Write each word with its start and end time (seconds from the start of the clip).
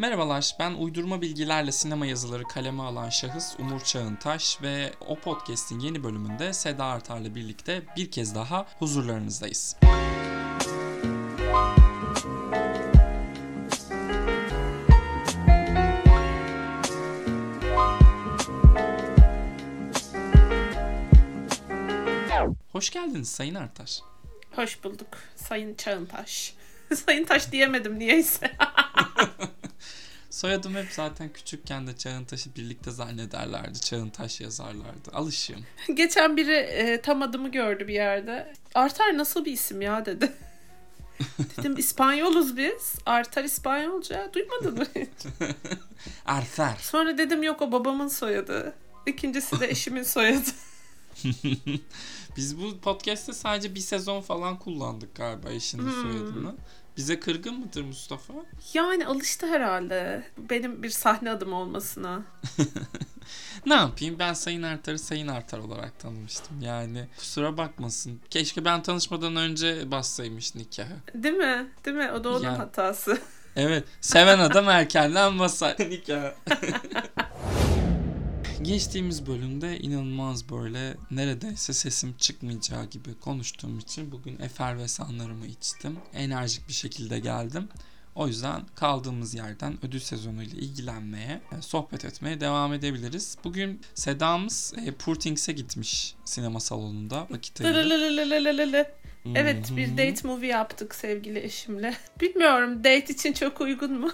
Merhabalar, 0.00 0.56
ben 0.58 0.74
uydurma 0.74 1.22
bilgilerle 1.22 1.72
sinema 1.72 2.06
yazıları 2.06 2.44
kaleme 2.44 2.82
alan 2.82 3.08
şahıs 3.08 3.58
Umur 3.58 3.80
Çağıntaş 3.80 4.62
ve 4.62 4.92
o 5.06 5.16
podcast'in 5.16 5.80
yeni 5.80 6.04
bölümünde 6.04 6.52
Seda 6.52 6.84
Artar'la 6.84 7.34
birlikte 7.34 7.82
bir 7.96 8.10
kez 8.10 8.34
daha 8.34 8.66
huzurlarınızdayız. 8.78 9.76
Hoş 22.72 22.90
geldiniz 22.90 23.28
Sayın 23.28 23.54
Artar. 23.54 24.00
Hoş 24.56 24.84
bulduk 24.84 25.18
Sayın 25.36 25.74
Çağıntaş. 25.74 26.54
Sayın 26.94 27.24
Taş 27.24 27.52
diyemedim 27.52 27.98
niyeyse. 27.98 28.56
Soyadım 30.30 30.74
hep 30.74 30.86
zaten 30.92 31.32
küçükken 31.32 31.86
de 31.86 31.96
Çağıntaş'ı 31.96 32.54
birlikte 32.56 32.90
zannederlerdi. 32.90 33.80
Çağıntaş 33.80 34.40
yazarlardı. 34.40 35.10
Alışığım. 35.12 35.64
Geçen 35.94 36.36
biri 36.36 36.54
e, 36.54 37.00
tam 37.00 37.22
adımı 37.22 37.50
gördü 37.50 37.88
bir 37.88 37.94
yerde. 37.94 38.52
Artar 38.74 39.18
nasıl 39.18 39.44
bir 39.44 39.52
isim 39.52 39.82
ya 39.82 40.06
dedi. 40.06 40.32
Dedim 41.56 41.76
İspanyoluz 41.76 42.56
biz. 42.56 42.94
Artar 43.06 43.44
İspanyolca. 43.44 44.30
Duymadın 44.34 44.78
mı 44.78 44.84
hiç? 44.94 45.32
Artar. 46.26 46.76
Sonra 46.80 47.18
dedim 47.18 47.42
yok 47.42 47.62
o 47.62 47.72
babamın 47.72 48.08
soyadı. 48.08 48.74
İkincisi 49.06 49.60
de 49.60 49.68
eşimin 49.70 50.02
soyadı. 50.02 50.50
Biz 52.36 52.58
bu 52.60 52.78
podcast'te 52.80 53.32
sadece 53.32 53.74
bir 53.74 53.80
sezon 53.80 54.20
falan 54.20 54.58
kullandık 54.58 55.14
galiba 55.14 55.50
eşinin 55.50 55.82
Hmm. 55.82 56.02
soyadını. 56.02 56.54
Bize 57.00 57.20
kırgın 57.20 57.54
mıdır 57.60 57.84
Mustafa? 57.84 58.32
Yani 58.74 59.06
alıştı 59.06 59.46
herhalde. 59.46 60.24
Benim 60.38 60.82
bir 60.82 60.90
sahne 60.90 61.30
adım 61.30 61.52
olmasına. 61.52 62.22
Ne 63.66 63.74
yapayım 63.74 64.18
ben 64.18 64.32
Sayın 64.32 64.62
Artar'ı 64.62 64.98
Sayın 64.98 65.28
Artar 65.28 65.58
olarak 65.58 65.98
tanımıştım. 65.98 66.60
Yani 66.60 67.08
kusura 67.18 67.56
bakmasın. 67.56 68.20
Keşke 68.30 68.64
ben 68.64 68.82
tanışmadan 68.82 69.36
önce 69.36 69.90
bassaymış 69.90 70.54
nikahı. 70.54 70.96
Değil 71.14 71.34
mi? 71.34 71.66
Değil 71.84 71.96
mi? 71.96 72.10
O 72.12 72.24
da 72.24 72.28
onun 72.30 72.42
Yani. 72.44 72.56
hatası. 72.56 73.18
Evet 73.56 73.84
seven 74.00 74.38
adam 74.38 74.68
erkenden 74.68 75.38
basar 75.38 75.76
nikahı. 75.90 76.34
Geçtiğimiz 78.70 79.26
bölümde 79.26 79.78
inanılmaz 79.78 80.50
böyle 80.50 80.96
neredeyse 81.10 81.72
sesim 81.72 82.14
çıkmayacağı 82.18 82.84
gibi 82.84 83.14
konuştuğum 83.14 83.78
için 83.78 84.12
bugün 84.12 84.38
efervesanlarımı 84.38 85.46
içtim. 85.46 85.98
Enerjik 86.14 86.68
bir 86.68 86.72
şekilde 86.72 87.18
geldim. 87.18 87.68
O 88.14 88.26
yüzden 88.26 88.62
kaldığımız 88.74 89.34
yerden 89.34 89.78
ödül 89.82 90.00
sezonuyla 90.00 90.58
ilgilenmeye, 90.58 91.40
e, 91.58 91.62
sohbet 91.62 92.04
etmeye 92.04 92.40
devam 92.40 92.72
edebiliriz. 92.72 93.36
Bugün 93.44 93.80
Seda'mız 93.94 94.74
e, 94.86 94.92
Poor 94.92 95.14
Things'e 95.14 95.52
gitmiş 95.52 96.14
sinema 96.24 96.60
salonunda 96.60 97.26
vakit 97.30 97.60
ayırıp. 97.60 97.76
Evet 99.34 99.76
bir 99.76 99.92
date 99.92 100.28
movie 100.28 100.48
yaptık 100.48 100.94
sevgili 100.94 101.38
eşimle. 101.38 101.94
Bilmiyorum 102.20 102.78
date 102.78 103.14
için 103.14 103.32
çok 103.32 103.60
uygun 103.60 104.00
mu? 104.00 104.10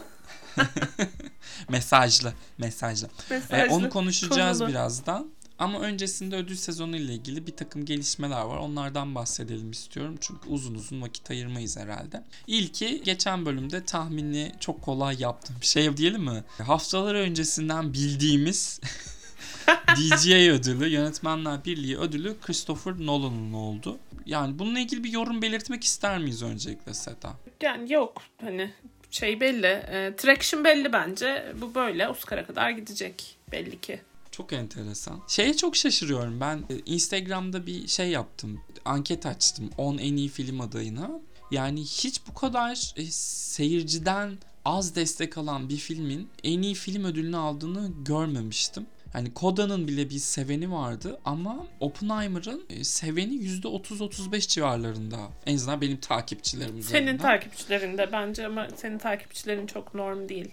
Mesajlı, 1.69 2.33
mesajlı. 2.59 3.09
E, 3.31 3.35
Mesajlı, 3.35 3.75
onu 3.75 3.91
konuşacağız 3.91 4.59
konulu. 4.59 4.73
birazdan. 4.73 5.31
Ama 5.59 5.81
öncesinde 5.81 6.37
ödül 6.37 6.57
sezonu 6.57 6.97
ile 6.97 7.15
ilgili 7.15 7.47
bir 7.47 7.57
takım 7.57 7.85
gelişmeler 7.85 8.43
var. 8.43 8.57
Onlardan 8.57 9.15
bahsedelim 9.15 9.71
istiyorum. 9.71 10.17
Çünkü 10.21 10.49
uzun 10.49 10.75
uzun 10.75 11.03
vakit 11.03 11.31
ayırmayız 11.31 11.77
herhalde. 11.77 12.25
İlki 12.47 13.03
geçen 13.05 13.47
bölümde 13.47 13.85
tahmini 13.85 14.53
çok 14.61 14.83
kolay 14.83 15.17
yaptım. 15.21 15.57
Bir 15.61 15.67
şey 15.67 15.97
diyelim 15.97 16.23
mi? 16.23 16.45
Haftalar 16.67 17.15
öncesinden 17.15 17.93
bildiğimiz 17.93 18.81
DGA 19.97 20.53
ödülü, 20.53 20.89
Yönetmenler 20.89 21.65
Birliği 21.65 21.99
ödülü 21.99 22.37
Christopher 22.41 22.95
Nolan'ın 22.99 23.53
oldu. 23.53 23.99
Yani 24.27 24.59
bununla 24.59 24.79
ilgili 24.79 25.05
bir 25.05 25.13
yorum 25.13 25.43
belirtmek 25.43 25.85
ister 25.85 26.19
miyiz 26.19 26.43
öncelikle 26.43 26.95
Seda? 26.95 27.33
Yani 27.63 27.93
yok 27.93 28.23
hani 28.41 28.73
şey 29.11 29.41
belli. 29.41 29.67
E, 29.67 30.17
traction 30.17 30.65
belli 30.65 30.93
bence. 30.93 31.53
Bu 31.61 31.75
böyle 31.75 32.09
Oscar'a 32.09 32.47
kadar 32.47 32.71
gidecek 32.71 33.37
belli 33.53 33.81
ki. 33.81 34.01
Çok 34.31 34.53
enteresan. 34.53 35.23
Şeye 35.29 35.57
çok 35.57 35.77
şaşırıyorum 35.77 36.41
ben. 36.41 36.57
e, 36.57 36.79
Instagram'da 36.87 37.67
bir 37.67 37.89
şey 37.89 38.09
yaptım. 38.09 38.61
Anket 38.85 39.27
açtım 39.27 39.71
10 39.79 39.99
en 39.99 40.17
iyi 40.17 40.29
film 40.29 40.61
adayına. 40.61 41.11
Yani 41.51 41.81
hiç 41.81 42.21
bu 42.29 42.35
kadar 42.35 42.93
e, 42.97 43.05
seyirciden 43.11 44.39
az 44.65 44.95
destek 44.97 45.39
alan 45.39 45.69
bir 45.69 45.77
filmin 45.77 46.29
en 46.45 46.63
iyi 46.63 46.75
film 46.75 47.05
ödülünü 47.05 47.37
aldığını 47.37 47.91
görmemiştim. 48.05 48.87
Yani 49.15 49.35
Koda'nın 49.35 49.89
bile 49.89 50.11
bir 50.11 50.19
seveni 50.19 50.73
vardı 50.73 51.21
ama 51.25 51.67
Oppenheimer'ın 51.81 52.65
e, 52.71 52.85
seveni 52.85 53.35
%30-35 53.35 54.49
civarlarında. 54.49 55.17
En 55.47 55.55
azından 55.55 55.81
benim 55.81 55.97
takipçilerim 55.97 56.79
üzerinden. 56.79 57.07
Senin 57.07 57.19
takipçilerinde 57.19 58.13
bence 58.13 58.47
ama 58.47 58.69
senin 58.77 58.99
takipçilerin 58.99 59.67
çok 59.67 59.95
norm 59.95 60.29
değil. 60.29 60.51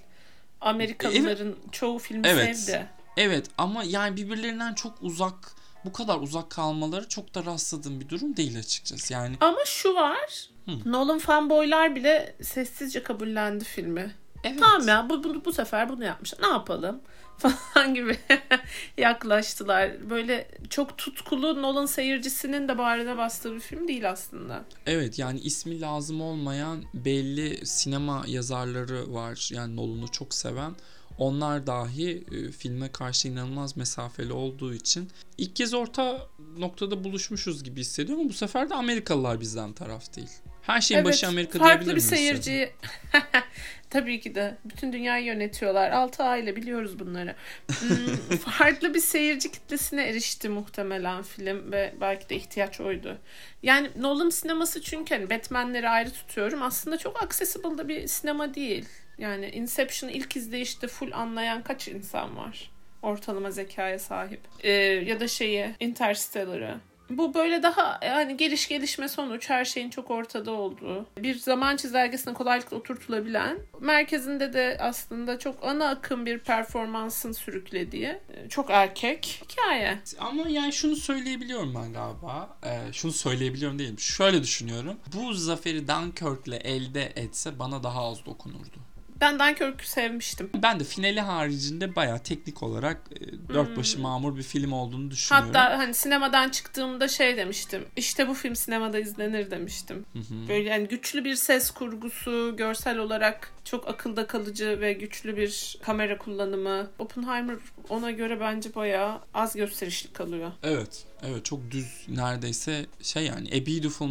Amerikalıların 0.61 1.55
çoğu 1.71 1.99
filmi 1.99 2.27
Evet. 2.27 2.57
sevdi. 2.57 2.87
Evet 3.17 3.45
ama 3.57 3.83
yani 3.83 4.17
birbirlerinden 4.17 4.73
çok 4.73 4.93
uzak 5.01 5.55
bu 5.85 5.93
kadar 5.93 6.17
uzak 6.19 6.49
kalmaları 6.49 7.09
çok 7.09 7.35
da 7.35 7.45
rastladığım 7.45 7.99
bir 7.99 8.09
durum 8.09 8.37
değil 8.37 8.59
açıkçası. 8.59 9.13
Yani 9.13 9.35
Ama 9.39 9.65
şu 9.65 9.93
var. 9.95 10.49
Hı. 10.65 10.71
Nolan 10.85 11.19
fanboylar 11.19 11.95
bile 11.95 12.35
sessizce 12.41 13.03
kabullendi 13.03 13.63
filmi. 13.63 14.11
evet. 14.43 14.59
Tamam 14.59 14.87
ya 14.87 15.09
bu, 15.09 15.23
bu, 15.23 15.45
bu 15.45 15.53
sefer 15.53 15.89
bunu 15.89 16.03
yapmışlar. 16.05 16.41
Ne 16.41 16.47
yapalım? 16.47 17.01
Falan 17.37 17.93
gibi 17.93 18.17
yaklaştılar. 18.97 20.09
Böyle 20.09 20.51
çok 20.69 20.97
tutkulu 20.97 21.61
Nolan 21.61 21.85
seyircisinin 21.85 22.67
de 22.67 22.77
bağrına 22.77 23.17
bastığı 23.17 23.55
bir 23.55 23.59
film 23.59 23.87
değil 23.87 24.09
aslında. 24.09 24.65
Evet 24.85 25.19
yani 25.19 25.39
ismi 25.39 25.81
lazım 25.81 26.21
olmayan 26.21 26.83
belli 26.93 27.65
sinema 27.65 28.23
yazarları 28.27 29.13
var. 29.13 29.49
Yani 29.53 29.75
Nolan'ı 29.75 30.07
çok 30.07 30.33
seven. 30.33 30.75
Onlar 31.17 31.67
dahi 31.67 32.23
e, 32.31 32.51
filme 32.51 32.91
karşı 32.91 33.27
inanılmaz 33.27 33.77
mesafeli 33.77 34.33
olduğu 34.33 34.73
için 34.73 35.09
ilk 35.37 35.55
kez 35.55 35.73
orta 35.73 36.27
noktada 36.57 37.03
buluşmuşuz 37.03 37.63
gibi 37.63 37.81
hissediyorum 37.81 38.29
bu 38.29 38.33
sefer 38.33 38.69
de 38.69 38.75
Amerikalılar 38.75 39.41
bizden 39.41 39.73
taraf 39.73 40.15
değil. 40.15 40.29
Her 40.63 40.81
şeyin 40.81 41.05
başı 41.05 41.27
Amerika 41.27 41.59
farklı 41.59 41.85
diyebilir 41.85 41.87
bir 41.87 41.93
miyiz 41.93 42.05
Seda? 42.05 42.15
seyirci. 42.15 42.73
Tabii 43.89 44.19
ki 44.19 44.35
de. 44.35 44.57
Bütün 44.65 44.93
dünyayı 44.93 45.25
yönetiyorlar. 45.25 45.91
6 45.91 46.23
aile 46.23 46.55
biliyoruz 46.55 46.99
bunları. 46.99 47.35
Hmm, 47.67 48.37
farklı 48.37 48.93
bir 48.93 48.99
seyirci 48.99 49.51
kitlesine 49.51 50.07
erişti 50.07 50.49
muhtemelen 50.49 51.23
film 51.23 51.71
ve 51.71 51.93
belki 52.01 52.29
de 52.29 52.35
ihtiyaç 52.35 52.79
oydu. 52.81 53.17
Yani 53.63 53.89
Nolan 53.97 54.29
sineması 54.29 54.81
çünkü 54.81 55.15
hani 55.15 55.29
Batman'leri 55.29 55.89
ayrı 55.89 56.11
tutuyorum. 56.11 56.61
Aslında 56.61 56.97
çok 56.97 57.23
accessible 57.23 57.77
da 57.77 57.87
bir 57.87 58.07
sinema 58.07 58.53
değil. 58.53 58.85
Yani 59.17 59.49
Inception'ı 59.49 60.11
ilk 60.11 60.35
izleyişte 60.35 60.87
full 60.87 61.11
anlayan 61.11 61.63
kaç 61.63 61.87
insan 61.87 62.37
var? 62.37 62.71
Ortalama 63.01 63.51
zekaya 63.51 63.99
sahip. 63.99 64.39
Ee, 64.59 64.71
ya 64.71 65.19
da 65.19 65.27
şeyi 65.27 65.75
Interstellar'ı. 65.79 66.79
Bu 67.09 67.33
böyle 67.33 67.63
daha 67.63 67.99
yani 68.03 68.37
geliş 68.37 68.67
gelişme 68.67 69.07
sonuç 69.07 69.49
her 69.49 69.65
şeyin 69.65 69.89
çok 69.89 70.11
ortada 70.11 70.51
olduğu 70.51 71.05
bir 71.17 71.35
zaman 71.35 71.75
çizelgesine 71.77 72.33
kolaylıkla 72.33 72.77
oturtulabilen 72.77 73.57
merkezinde 73.79 74.53
de 74.53 74.77
aslında 74.79 75.39
çok 75.39 75.63
ana 75.63 75.89
akım 75.89 76.25
bir 76.25 76.39
performansın 76.39 77.31
sürüklediği 77.31 78.07
e, 78.07 78.49
çok 78.49 78.69
erkek 78.69 79.41
hikaye. 79.43 79.99
Ama 80.19 80.49
yani 80.49 80.73
şunu 80.73 80.95
söyleyebiliyorum 80.95 81.75
ben 81.75 81.93
galiba. 81.93 82.57
Ee, 82.65 82.93
şunu 82.93 83.11
söyleyebiliyorum 83.11 83.79
değilim. 83.79 83.99
Şöyle 83.99 84.43
düşünüyorum. 84.43 84.97
Bu 85.13 85.33
zaferi 85.33 85.87
Dunkirk'le 85.87 86.65
elde 86.65 87.13
etse 87.15 87.59
bana 87.59 87.83
daha 87.83 88.09
az 88.09 88.25
dokunurdu. 88.25 88.82
Ben 89.23 89.39
Dunkirk'ü 89.39 89.87
sevmiştim. 89.87 90.49
Ben 90.63 90.79
de 90.79 90.83
finali 90.83 91.21
haricinde 91.21 91.95
bayağı 91.95 92.19
teknik 92.19 92.63
olarak 92.63 93.01
e, 93.11 93.49
dört 93.53 93.77
başı 93.77 93.99
mamur 93.99 94.37
bir 94.37 94.43
film 94.43 94.71
olduğunu 94.71 95.11
düşünüyorum. 95.11 95.49
Hmm. 95.49 95.55
Hatta 95.55 95.77
hani 95.77 95.93
sinemadan 95.93 96.49
çıktığımda 96.49 97.07
şey 97.07 97.37
demiştim. 97.37 97.85
İşte 97.95 98.27
bu 98.27 98.33
film 98.33 98.55
sinemada 98.55 98.99
izlenir 98.99 99.51
demiştim. 99.51 100.05
Hı 100.13 100.19
hı. 100.19 100.49
Böyle 100.49 100.69
yani 100.69 100.87
güçlü 100.87 101.25
bir 101.25 101.35
ses 101.35 101.71
kurgusu, 101.71 102.53
görsel 102.57 102.97
olarak 102.97 103.51
çok 103.63 103.87
akılda 103.87 104.27
kalıcı 104.27 104.81
ve 104.81 104.93
güçlü 104.93 105.37
bir 105.37 105.77
kamera 105.81 106.17
kullanımı. 106.17 106.89
Oppenheimer 106.99 107.55
ona 107.89 108.11
göre 108.11 108.39
bence 108.39 108.75
bayağı 108.75 109.19
az 109.33 109.55
gösterişli 109.55 110.13
kalıyor. 110.13 110.51
Evet. 110.63 111.05
Evet 111.27 111.45
çok 111.45 111.71
düz 111.71 112.05
neredeyse 112.07 112.85
şey 113.01 113.25
yani 113.25 113.47
A 113.47 113.65
Beautiful 113.65 114.07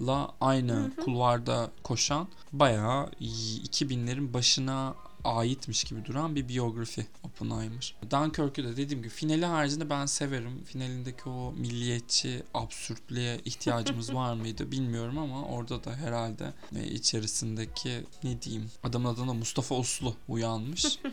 Minds'la 0.00 0.34
aynı 0.40 0.90
kulvarda 1.04 1.70
koşan 1.82 2.28
bayağı 2.52 3.06
2000'lerin 3.20 4.34
başına 4.34 4.94
aitmiş 5.24 5.84
gibi 5.84 6.04
duran 6.04 6.36
bir 6.36 6.48
biyografi 6.48 7.06
Oppenheimer. 7.24 7.94
Dunkirk'ü 8.10 8.64
de 8.64 8.76
dediğim 8.76 9.02
gibi 9.02 9.08
finali 9.08 9.46
haricinde 9.46 9.90
ben 9.90 10.06
severim. 10.06 10.64
Finalindeki 10.64 11.28
o 11.28 11.52
milliyetçi 11.52 12.42
absürtlüğe 12.54 13.40
ihtiyacımız 13.44 14.14
var 14.14 14.34
mıydı 14.34 14.70
bilmiyorum 14.72 15.18
ama 15.18 15.42
orada 15.42 15.84
da 15.84 15.94
herhalde 15.94 16.52
e, 16.76 16.84
içerisindeki 16.84 18.04
ne 18.24 18.42
diyeyim 18.42 18.70
adamın 18.82 19.14
adına 19.14 19.34
Mustafa 19.34 19.74
Uslu 19.74 20.14
uyanmış. 20.28 20.98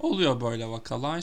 Oluyor 0.00 0.40
böyle 0.40 0.68
vakalar. 0.68 1.22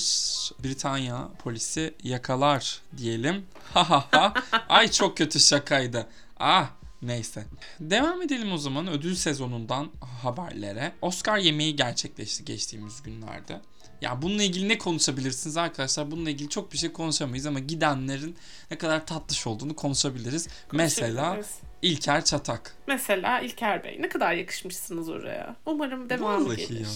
Britanya 0.64 1.30
polisi 1.40 1.94
yakalar 2.04 2.82
diyelim. 2.98 3.46
Ha 3.74 3.90
ha 3.90 4.08
ha. 4.12 4.34
Ay 4.70 4.92
çok 4.92 5.18
kötü 5.18 5.40
şakaydı. 5.40 6.08
Ah 6.40 6.70
Neyse. 7.02 7.46
Devam 7.80 8.22
edelim 8.22 8.52
o 8.52 8.58
zaman 8.58 8.88
ödül 8.88 9.16
sezonundan 9.16 9.90
haberlere. 10.24 10.94
Oscar 11.02 11.38
yemeği 11.38 11.76
gerçekleşti 11.76 12.46
geçtiğimiz 12.46 13.04
günlerde. 13.04 13.62
Ya 14.02 14.22
bununla 14.22 14.44
ilgili 14.44 14.70
ne 14.70 14.78
konuşabilirsiniz 14.78 15.58
arkadaşlar? 15.58 16.12
Bununla 16.12 16.30
ilgili 16.30 16.50
çok 16.50 16.74
bir 16.74 16.78
şey 16.78 16.92
konuşamayız 16.92 17.46
ama 17.46 17.60
gidenlerin 17.60 18.36
ne 18.72 18.78
kadar 18.78 19.06
tatlış 19.06 19.48
olduğunu 19.48 19.76
konuşabiliriz. 19.76 20.48
Mesela. 20.72 21.42
İlker 21.82 22.26
Çatak. 22.26 22.76
Mesela 22.88 23.40
İlker 23.40 23.84
Bey. 23.84 24.02
Ne 24.02 24.10
kadar 24.10 24.34
yakışmışsınız 24.34 25.10
oraya. 25.10 25.56
Umarım 25.66 26.10
devamı 26.10 26.46
Vallahi 26.46 26.68
gelir. 26.68 26.80
ya. 26.80 26.88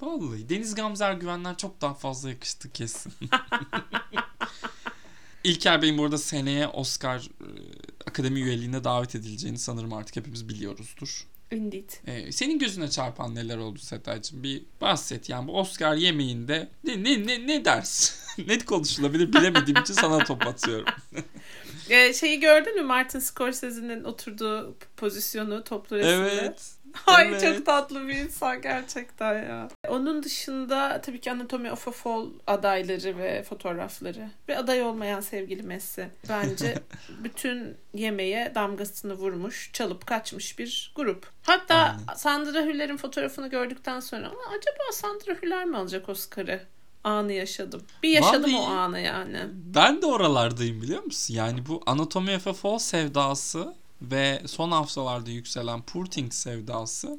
Vallahi 0.00 0.48
Deniz 0.48 0.74
Gamze 0.74 1.16
Güvenler 1.20 1.56
çok 1.56 1.80
daha 1.80 1.94
fazla 1.94 2.30
yakıştı 2.30 2.72
kesin. 2.72 3.12
İlker 5.44 5.82
Bey'in 5.82 5.98
burada 5.98 6.18
seneye 6.18 6.68
Oscar 6.68 7.18
e, 7.18 7.46
Akademi 8.06 8.40
üyeliğine 8.40 8.84
davet 8.84 9.14
edileceğini 9.14 9.58
sanırım 9.58 9.92
artık 9.92 10.16
hepimiz 10.16 10.48
biliyoruzdur. 10.48 11.26
Indeed. 11.50 11.90
Ee, 12.06 12.32
senin 12.32 12.58
gözüne 12.58 12.90
çarpan 12.90 13.34
neler 13.34 13.58
oldu 13.58 13.78
Sedacığım? 13.78 14.42
Bir 14.42 14.62
bahset 14.80 15.28
yani 15.28 15.48
bu 15.48 15.58
Oscar 15.60 15.94
yemeğinde 15.94 16.68
ne 16.84 17.04
ne 17.04 17.26
ne, 17.26 17.46
ne 17.46 17.64
dersin? 17.64 18.14
ne 18.46 18.58
konuşulabilir 18.58 19.32
bilemediğim 19.32 19.80
için 19.80 19.94
sana 19.94 20.24
top 20.24 20.46
atıyorum. 20.46 20.94
Ee, 21.90 22.14
şeyi 22.14 22.40
gördün 22.40 22.76
mü 22.76 22.82
Martin 22.82 23.18
Scorsese'nin 23.18 24.04
oturduğu 24.04 24.76
pozisyonu 24.96 25.64
toplu 25.64 25.96
resimde? 25.96 26.14
evet. 26.14 26.75
Ay 27.06 27.28
evet. 27.28 27.40
çok 27.56 27.66
tatlı 27.66 28.08
bir 28.08 28.14
insan 28.14 28.62
gerçekten 28.62 29.34
ya. 29.48 29.68
Onun 29.88 30.22
dışında 30.22 31.00
tabii 31.00 31.20
ki 31.20 31.30
Anatomy 31.30 31.70
of 31.70 31.88
a 31.88 31.90
Fall 31.90 32.26
adayları 32.46 33.18
ve 33.18 33.42
fotoğrafları. 33.42 34.30
Ve 34.48 34.58
aday 34.58 34.82
olmayan 34.82 35.20
sevgili 35.20 35.62
Messi. 35.62 36.08
Bence 36.28 36.74
bütün 37.24 37.76
yemeğe 37.94 38.52
damgasını 38.54 39.14
vurmuş, 39.14 39.70
çalıp 39.72 40.06
kaçmış 40.06 40.58
bir 40.58 40.92
grup. 40.96 41.30
Hatta 41.42 41.74
Aynen. 41.74 42.14
Sandra 42.16 42.62
Hüller'in 42.62 42.96
fotoğrafını 42.96 43.48
gördükten 43.50 44.00
sonra 44.00 44.26
"Aa, 44.26 44.48
acaba 44.48 44.92
Sandra 44.92 45.42
Hüller 45.42 45.64
mi 45.64 45.76
alacak 45.76 46.08
Oscar'ı? 46.08 46.60
Anı 47.04 47.32
yaşadım. 47.32 47.82
Bir 48.02 48.08
yaşadım 48.08 48.54
o 48.54 48.58
Vallahi- 48.62 48.78
anı 48.78 49.00
yani. 49.00 49.38
Ben 49.74 50.02
de 50.02 50.06
oralardayım 50.06 50.82
biliyor 50.82 51.02
musun? 51.02 51.34
Yani 51.34 51.66
bu 51.68 51.82
Anatomy 51.86 52.36
of 52.36 52.46
a 52.46 52.52
Fall 52.52 52.78
sevdası 52.78 53.74
ve 54.02 54.42
son 54.46 54.70
haftalarda 54.70 55.30
yükselen 55.30 55.82
Poor 55.82 56.06
Things 56.06 56.36
sevdası 56.36 57.18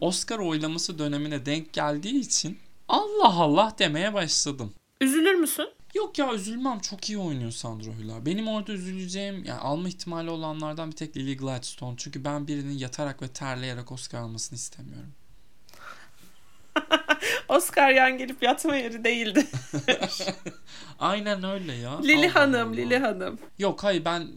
Oscar 0.00 0.38
oylaması 0.38 0.98
dönemine 0.98 1.46
denk 1.46 1.72
geldiği 1.72 2.20
için 2.20 2.58
Allah 2.88 3.34
Allah 3.34 3.74
demeye 3.78 4.14
başladım. 4.14 4.72
Üzülür 5.00 5.34
müsün? 5.34 5.68
Yok 5.94 6.18
ya 6.18 6.34
üzülmem 6.34 6.80
çok 6.80 7.10
iyi 7.10 7.18
oynuyor 7.18 7.50
Sandra 7.50 7.90
Hüller. 7.98 8.26
Benim 8.26 8.48
orada 8.48 8.72
üzüleceğim 8.72 9.44
yani 9.44 9.60
alma 9.60 9.88
ihtimali 9.88 10.30
olanlardan 10.30 10.90
bir 10.90 10.96
tek 10.96 11.16
Lily 11.16 11.36
Gladstone. 11.36 11.94
Çünkü 11.96 12.24
ben 12.24 12.48
birinin 12.48 12.78
yatarak 12.78 13.22
ve 13.22 13.28
terleyerek 13.28 13.92
Oscar 13.92 14.18
almasını 14.18 14.56
istemiyorum. 14.56 15.12
Oscar 17.48 17.90
yan 17.90 18.18
gelip 18.18 18.42
yatma 18.42 18.76
yeri 18.76 19.04
değildi. 19.04 19.46
Aynen 20.98 21.44
öyle 21.44 21.72
ya. 21.72 22.00
Lili 22.00 22.26
Allah 22.26 22.34
Hanım, 22.34 22.68
Allah. 22.68 22.76
Lili 22.76 22.98
Hanım. 22.98 23.38
Yok 23.58 23.84
hayır 23.84 24.04
ben 24.04 24.28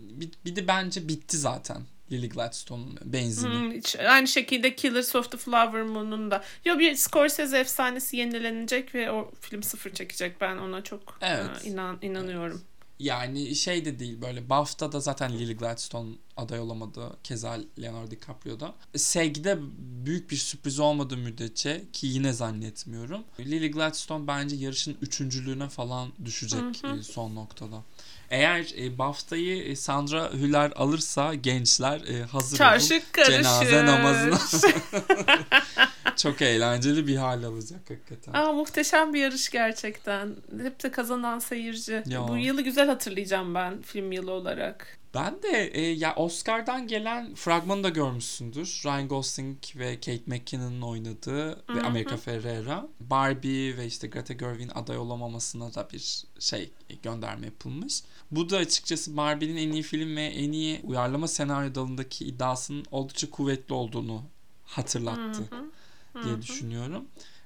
bir, 0.45 0.55
de 0.55 0.67
bence 0.67 1.07
bitti 1.07 1.37
zaten 1.37 1.81
Lily 2.11 2.29
Gladstone'un 2.29 2.97
benzini. 3.03 3.53
Hmm, 3.53 3.71
hiç- 3.71 3.95
aynı 3.95 4.27
şekilde 4.27 4.75
Killers 4.75 5.15
of 5.15 5.31
the 5.31 5.37
Flower 5.37 5.81
Moon'un 5.81 6.31
da. 6.31 6.43
Yo 6.65 6.79
bir 6.79 6.95
Scorsese 6.95 7.57
efsanesi 7.57 8.17
yenilenecek 8.17 8.95
ve 8.95 9.11
o 9.11 9.31
film 9.41 9.63
sıfır 9.63 9.93
çekecek. 9.93 10.41
Ben 10.41 10.57
ona 10.57 10.83
çok 10.83 11.17
Evet. 11.21 11.65
e, 11.65 11.69
inan 11.69 11.97
inanıyorum. 12.01 12.61
Yani 12.99 13.55
şey 13.55 13.85
de 13.85 13.99
değil 13.99 14.21
böyle 14.21 14.49
BAFTA'da 14.49 14.99
zaten 14.99 15.33
Lily 15.39 15.53
Gladstone 15.55 16.09
aday 16.37 16.59
olamadı. 16.59 17.17
Keza 17.23 17.57
Leonardo 17.81 18.11
DiCaprio'da. 18.11 18.73
SEG'de 18.95 19.57
büyük 20.05 20.31
bir 20.31 20.35
sürpriz 20.37 20.79
olmadığı 20.79 21.17
müddetçe 21.17 21.83
ki 21.93 22.07
yine 22.07 22.33
zannetmiyorum. 22.33 23.23
Lily 23.39 23.71
Gladstone 23.71 24.27
bence 24.27 24.55
yarışın 24.55 24.97
üçüncülüğüne 25.01 25.69
falan 25.69 26.09
düşecek 26.25 26.61
Hı 26.61 26.87
hı. 26.87 26.99
e, 26.99 27.03
son 27.03 27.35
noktada. 27.35 27.83
Eğer 28.29 28.73
e, 28.77 28.97
BAFTA'yı 28.97 29.63
e, 29.63 29.75
Sandra 29.75 30.33
Hüller 30.33 30.71
alırsa 30.75 31.33
gençler 31.33 32.01
e, 32.01 32.23
hazır 32.23 32.49
olun. 32.49 32.57
Çarşı 32.57 33.01
karışır. 33.11 33.33
Cenaze 33.33 33.85
namazına. 33.85 34.39
Çok 36.17 36.41
eğlenceli 36.41 37.07
bir 37.07 37.15
hal 37.15 37.43
alacak 37.43 37.89
hakikaten. 37.89 38.33
Aa, 38.33 38.51
muhteşem 38.51 39.13
bir 39.13 39.21
yarış 39.21 39.49
gerçekten. 39.49 40.35
Hep 40.61 40.83
de 40.83 40.91
kazanan 40.91 41.39
seyirci. 41.39 42.03
Ya. 42.05 42.27
Bu 42.27 42.37
yılı 42.37 42.61
güzel 42.61 42.87
hatırlayacağım 42.87 43.55
ben 43.55 43.81
film 43.81 44.11
yılı 44.11 44.31
olarak. 44.31 44.97
Ben 45.15 45.41
de 45.43 45.71
e, 45.73 45.81
ya 45.81 46.15
Oscar'dan 46.15 46.87
gelen 46.87 47.35
fragmanı 47.35 47.83
da 47.83 47.89
görmüşsündür. 47.89 48.81
Ryan 48.85 49.07
Gosling 49.07 49.57
ve 49.75 49.95
Kate 49.95 50.23
McKinnon'ın 50.25 50.81
oynadığı 50.81 51.49
ve 51.49 51.73
Hı 51.73 51.79
hı. 51.79 51.85
America 51.85 52.17
Ferrera. 52.17 52.87
Barbie 52.99 53.77
ve 53.77 53.85
işte 53.85 54.07
Greta 54.07 54.33
Gerwig'in 54.33 54.71
aday 54.75 54.97
olamamasına 54.97 55.73
da 55.73 55.87
bir 55.93 56.23
şey 56.39 56.71
e, 56.89 56.93
gönderme 56.95 57.45
yapılmış. 57.45 58.01
Bu 58.31 58.49
da 58.49 58.57
açıkçası 58.57 59.17
Barbie'nin 59.17 59.57
en 59.57 59.71
iyi 59.71 59.83
film 59.83 60.15
ve 60.15 60.23
en 60.23 60.51
iyi 60.51 60.81
uyarlama 60.83 61.27
senaryo 61.27 61.75
dalındaki 61.75 62.25
iddiasının 62.25 62.85
oldukça 62.91 63.29
kuvvetli 63.29 63.73
olduğunu 63.73 64.23
hatırlattı 64.65 65.41
Hı 65.49 65.55
hı. 65.55 65.65
Hı 66.13 66.23
diye 66.23 66.35
hı. 66.35 67.01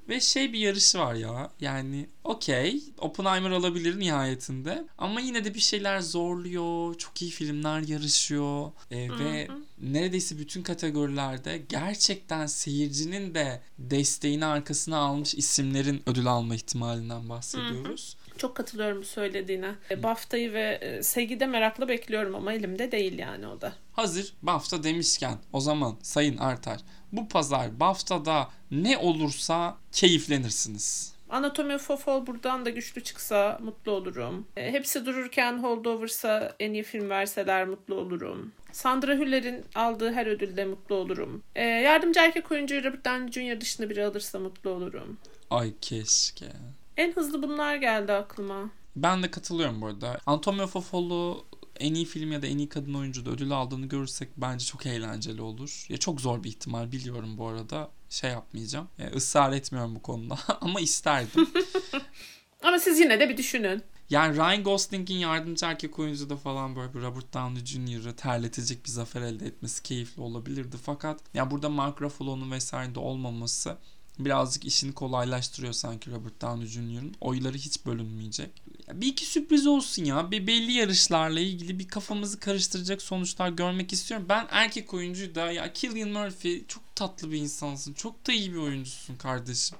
Ve 0.10 0.20
şey 0.20 0.54
bir 0.54 0.60
yarışı 0.60 1.00
var 1.00 1.16
ya 1.16 1.50
yani 1.62 2.08
okey 2.24 2.84
Oppenheimer 2.98 3.52
alabilir 3.52 4.00
nihayetinde 4.00 4.84
ama 4.98 5.22
yine 5.22 5.46
de 5.46 5.54
bir 5.54 5.60
şeyler 5.60 6.00
zorluyor 6.00 6.96
çok 6.96 7.22
iyi 7.22 7.32
filmler 7.32 7.82
yarışıyor 7.82 8.72
e, 8.92 9.10
ve 9.20 9.48
neredeyse 9.82 10.38
bütün 10.38 10.64
kategorilerde 10.64 11.62
gerçekten 11.70 12.46
seyircinin 12.46 13.36
de 13.36 13.62
desteğini 13.78 14.46
arkasına 14.46 14.98
almış 14.98 15.36
isimlerin 15.36 16.02
ödül 16.06 16.28
alma 16.28 16.56
ihtimalinden 16.56 17.30
bahsediyoruz. 17.30 18.18
Çok 18.38 18.56
katılıyorum 18.56 19.02
bu 19.02 19.06
söylediğine. 19.06 19.76
E, 19.92 20.04
BAFTA'yı 20.04 20.54
ve 20.54 20.80
e, 20.82 21.04
SEG'i 21.04 21.40
de 21.40 21.46
merakla 21.46 21.88
bekliyorum 21.88 22.36
ama 22.36 22.54
elimde 22.54 22.92
değil 22.92 23.20
yani 23.20 23.48
o 23.48 23.62
da. 23.62 23.74
Hazır 23.94 24.34
BAFTA 24.42 24.84
demişken 24.84 25.38
o 25.54 25.60
zaman 25.60 25.98
Sayın 26.02 26.38
Artar 26.38 26.80
bu 27.12 27.28
pazar 27.28 27.80
BAFTA'da 27.80 28.50
ne 28.72 28.98
olursa 28.98 29.78
keyiflenirsiniz. 29.92 31.14
Anatomy 31.30 31.76
of 31.76 31.92
a 31.92 31.98
Fall 31.98 32.28
buradan 32.28 32.66
da 32.66 32.70
güçlü 32.70 33.04
çıksa 33.04 33.60
mutlu 33.62 33.92
olurum. 33.92 34.48
E, 34.58 34.72
hepsi 34.72 35.06
dururken 35.06 35.64
Holdover'sa 35.64 36.56
en 36.60 36.74
iyi 36.74 36.84
film 36.84 37.10
verseler 37.10 37.68
mutlu 37.68 37.96
olurum. 37.96 38.52
Sandra 38.72 39.14
Hüller'in 39.14 39.66
aldığı 39.76 40.14
her 40.14 40.26
ödülde 40.28 40.66
mutlu 40.66 40.96
olurum. 40.96 41.44
E, 41.56 41.64
yardımcı 41.64 42.20
erkek 42.20 42.52
oyuncu 42.52 42.84
Robert 42.84 43.06
Downey 43.06 43.32
Jr. 43.32 43.62
dışında 43.62 43.90
biri 43.90 44.06
alırsa 44.06 44.40
mutlu 44.40 44.70
olurum. 44.70 45.18
Ay 45.50 45.74
keşke. 45.82 46.46
En 46.98 47.12
hızlı 47.12 47.44
bunlar 47.44 47.76
geldi 47.76 48.14
aklıma. 48.14 48.70
Ben 48.96 49.24
de 49.24 49.32
katılıyorum 49.32 49.82
bu 49.82 49.86
arada. 49.88 50.18
Anatomy 50.26 50.62
of 50.62 50.76
a 50.76 50.82
Fall'u 50.82 51.46
en 51.80 51.94
iyi 51.94 52.06
film 52.06 52.32
ya 52.32 52.42
da 52.42 52.48
en 52.48 52.58
iyi 52.58 52.70
kadın 52.70 52.94
oyuncuda 52.94 53.30
ödül 53.30 53.52
aldığını 53.52 53.86
görürsek 53.86 54.30
bence 54.38 54.66
çok 54.66 54.86
eğlenceli 54.86 55.42
olur. 55.42 55.86
Ya 55.90 55.98
çok 55.98 56.22
zor 56.22 56.44
bir 56.44 56.50
ihtimal 56.50 56.92
biliyorum 56.92 57.38
bu 57.38 57.48
arada. 57.48 57.92
Şey 58.10 58.32
yapmayacağım. 58.32 58.88
Ya, 58.98 59.12
ısrar 59.12 59.54
etmiyorum 59.54 59.96
bu 59.96 60.02
konuda 60.02 60.38
ama 60.62 60.80
isterdim. 60.82 61.50
Ama 62.64 62.80
siz 62.80 63.00
yine 63.00 63.20
de 63.20 63.30
bir 63.30 63.38
düşünün. 63.38 63.84
yani 64.10 64.36
Ryan 64.36 64.64
Gosling'in 64.64 65.18
yardımcı 65.18 65.66
erkek 65.66 66.00
oyuncuda 66.00 66.38
falan 66.38 66.76
böyle 66.76 66.94
bir 66.94 67.02
Robert 67.02 67.34
Downey 67.34 67.66
Jr.'ı 67.66 68.16
terletecek 68.16 68.86
bir 68.86 68.90
zafer 68.90 69.22
elde 69.22 69.46
etmesi 69.46 69.84
keyifli 69.84 70.22
olabilirdi. 70.22 70.78
Fakat 70.84 71.20
ya 71.34 71.52
burada 71.52 71.70
Mark 71.70 72.02
Ruffalo'nun 72.02 72.52
vesaire 72.52 73.00
olmaması 73.00 73.78
birazcık 74.20 74.66
işini 74.66 74.94
kolaylaştırıyor 74.94 75.74
sanki 75.74 76.12
Robert 76.12 76.42
Downey 76.42 76.68
Jr.'ın. 76.68 77.16
Oyları 77.22 77.58
hiç 77.58 77.86
bölünmeyecek. 77.86 78.64
Bir 78.94 79.08
iki 79.08 79.26
sürpriz 79.26 79.68
olsun 79.68 80.04
ya. 80.04 80.32
Bir 80.32 80.48
belli 80.48 80.72
yarışlarla 80.72 81.40
ilgili 81.40 81.80
bir 81.80 81.88
kafamızı 81.88 82.40
karıştıracak 82.40 83.02
sonuçlar 83.02 83.50
görmek 83.50 83.94
istiyorum. 83.94 84.26
Ben 84.30 84.48
erkek 84.50 84.94
oyuncuyu 84.94 85.36
da 85.36 85.52
ya 85.52 85.74
Cillian 85.74 86.10
Murphy 86.10 86.66
çok 86.68 86.96
tatlı 86.96 87.32
bir 87.32 87.38
insansın. 87.38 87.94
Çok 87.94 88.28
da 88.28 88.32
iyi 88.32 88.52
bir 88.54 88.58
oyuncusun 88.58 89.16
kardeşim. 89.16 89.78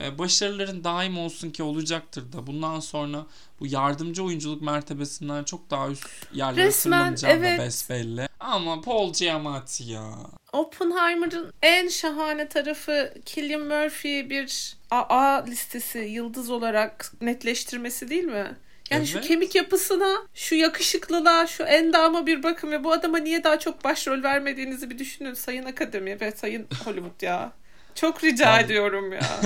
E, 0.00 0.18
başarıların 0.18 0.84
daim 0.84 1.18
olsun 1.18 1.50
ki 1.50 1.62
olacaktır 1.62 2.32
da. 2.32 2.46
Bundan 2.46 2.80
sonra 2.80 3.26
bu 3.60 3.66
yardımcı 3.66 4.24
oyunculuk 4.24 4.62
mertebesinden 4.62 5.44
çok 5.44 5.70
daha 5.70 5.88
üst 5.88 6.06
yerlere 6.32 6.70
tırmanacağı 6.70 7.32
evet. 7.32 7.58
da 7.58 7.64
besbelli. 7.64 8.28
Ama 8.40 8.80
Paul 8.80 9.12
Giamatti 9.12 9.84
ya. 9.84 10.10
Oppenheimer'ın 10.52 11.52
en 11.62 11.88
şahane 11.88 12.48
tarafı 12.48 13.14
Cillian 13.26 13.60
Murphy'yi 13.60 14.30
bir 14.30 14.76
AA 14.90 15.44
listesi 15.44 15.98
yıldız 15.98 16.50
olarak 16.50 17.12
netleştirmesi 17.20 18.08
değil 18.08 18.24
mi? 18.24 18.56
Yani 18.90 19.06
şu 19.06 19.18
Evet. 19.18 19.28
kemik 19.28 19.54
yapısına, 19.54 20.16
şu 20.34 20.54
yakışıklılığa, 20.54 21.46
şu 21.46 21.62
endama 21.62 22.26
bir 22.26 22.42
bakın 22.42 22.70
ve 22.70 22.84
bu 22.84 22.92
adama 22.92 23.18
niye 23.18 23.44
daha 23.44 23.58
çok 23.58 23.84
başrol 23.84 24.22
vermediğinizi 24.22 24.90
bir 24.90 24.98
düşünün 24.98 25.34
Sayın 25.34 25.64
Akademi 25.64 26.20
ve 26.20 26.32
Sayın 26.32 26.66
Hollywood 26.84 27.22
ya. 27.22 27.52
Çok 27.96 28.24
rica 28.24 28.46
Vallahi- 28.46 28.64
ediyorum 28.64 29.12
ya. 29.12 29.40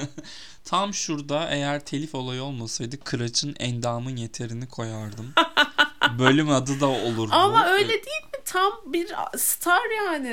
Tam 0.64 0.94
şurada 0.94 1.48
eğer 1.50 1.80
telif 1.84 2.14
olayı 2.14 2.42
olmasaydı 2.42 3.00
Kıraç'ın 3.04 3.56
endamın 3.58 4.16
yeterini 4.16 4.68
koyardım. 4.68 5.32
Bölüm 6.18 6.50
adı 6.50 6.80
da 6.80 6.86
olurdu. 6.86 7.32
Ama 7.34 7.66
öyle 7.66 7.88
değil 7.88 8.22
mi? 8.24 8.40
Tam 8.44 8.72
bir 8.86 9.08
star 9.36 10.06
yani. 10.06 10.28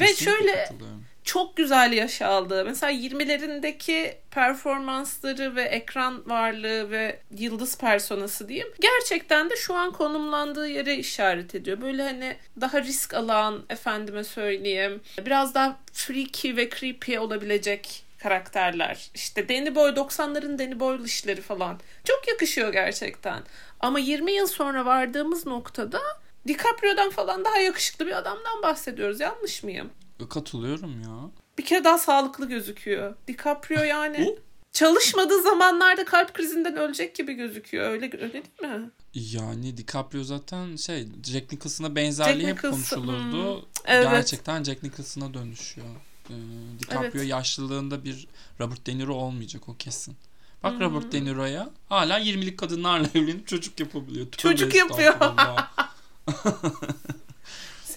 Ve 0.00 0.06
Kesinlikle 0.06 0.24
şöyle 0.24 0.64
katılıyorum. 0.64 1.04
Çok 1.30 1.56
güzel 1.56 1.92
yaş 1.92 2.22
aldı. 2.22 2.64
Mesela 2.64 2.92
20'lerindeki 2.92 4.14
performansları 4.30 5.56
ve 5.56 5.62
ekran 5.62 6.30
varlığı 6.30 6.90
ve 6.90 7.18
yıldız 7.38 7.78
personası 7.78 8.48
diyeyim. 8.48 8.68
Gerçekten 8.80 9.50
de 9.50 9.56
şu 9.56 9.74
an 9.74 9.92
konumlandığı 9.92 10.68
yere 10.68 10.96
işaret 10.96 11.54
ediyor. 11.54 11.80
Böyle 11.80 12.02
hani 12.02 12.36
daha 12.60 12.82
risk 12.82 13.14
alan 13.14 13.62
efendime 13.68 14.24
söyleyeyim. 14.24 15.00
Biraz 15.26 15.54
daha 15.54 15.78
freaky 15.92 16.56
ve 16.56 16.70
creepy 16.70 17.18
olabilecek 17.18 18.04
karakterler. 18.18 19.10
İşte 19.14 19.48
Danny 19.48 19.74
Boy 19.74 19.90
90'ların 19.90 20.58
Danny 20.58 20.80
Boy 20.80 21.04
işleri 21.04 21.40
falan. 21.40 21.80
Çok 22.04 22.28
yakışıyor 22.28 22.72
gerçekten. 22.72 23.42
Ama 23.80 23.98
20 23.98 24.32
yıl 24.32 24.46
sonra 24.46 24.84
vardığımız 24.84 25.46
noktada 25.46 26.00
DiCaprio'dan 26.48 27.10
falan 27.10 27.44
daha 27.44 27.58
yakışıklı 27.58 28.06
bir 28.06 28.18
adamdan 28.18 28.62
bahsediyoruz. 28.62 29.20
Yanlış 29.20 29.62
mıyım? 29.62 29.90
Katılıyorum 30.28 31.00
ya. 31.02 31.30
bir 31.58 31.64
kere 31.64 31.84
daha 31.84 31.98
sağlıklı 31.98 32.48
gözüküyor. 32.48 33.14
DiCaprio 33.28 33.82
yani 33.82 34.38
çalışmadığı 34.72 35.42
zamanlarda 35.42 36.04
kalp 36.04 36.34
krizinden 36.34 36.76
ölecek 36.76 37.14
gibi 37.14 37.32
gözüküyor. 37.34 37.90
Öyle 37.90 38.04
öyle 38.12 38.32
değil 38.32 38.44
mi? 38.62 38.90
Yani 39.14 39.76
DiCaprio 39.76 40.22
zaten 40.24 40.76
şey 40.76 41.08
Jack 41.24 41.52
Nicholson'a 41.52 41.96
benzerliği 41.96 42.48
hep 42.48 42.56
Nicholson, 42.64 42.76
konuşulurdu. 43.06 43.56
hmm, 43.60 43.66
evet. 43.84 44.10
Gerçekten 44.10 44.64
Jack 44.64 44.82
Nicholson'a 44.82 45.34
dönüşüyor. 45.34 45.86
Ee, 46.30 46.34
DiCaprio 46.78 47.10
Evet. 47.20 47.28
yaşlılığında 47.28 48.04
bir 48.04 48.28
Robert 48.60 48.86
De 48.86 48.98
Niro 48.98 49.14
olmayacak 49.14 49.68
o 49.68 49.76
kesin. 49.76 50.16
Bak 50.62 50.72
Hmm. 50.72 50.80
Robert 50.80 51.12
De 51.12 51.24
Niro'ya 51.24 51.70
hala 51.88 52.20
20'lik 52.20 52.58
kadınlarla 52.58 53.06
evlenip 53.14 53.46
çocuk 53.48 53.80
yapabiliyor. 53.80 54.26
Tövbe 54.26 54.56
Çocuk 54.56 54.74
yapıyor. 54.74 55.14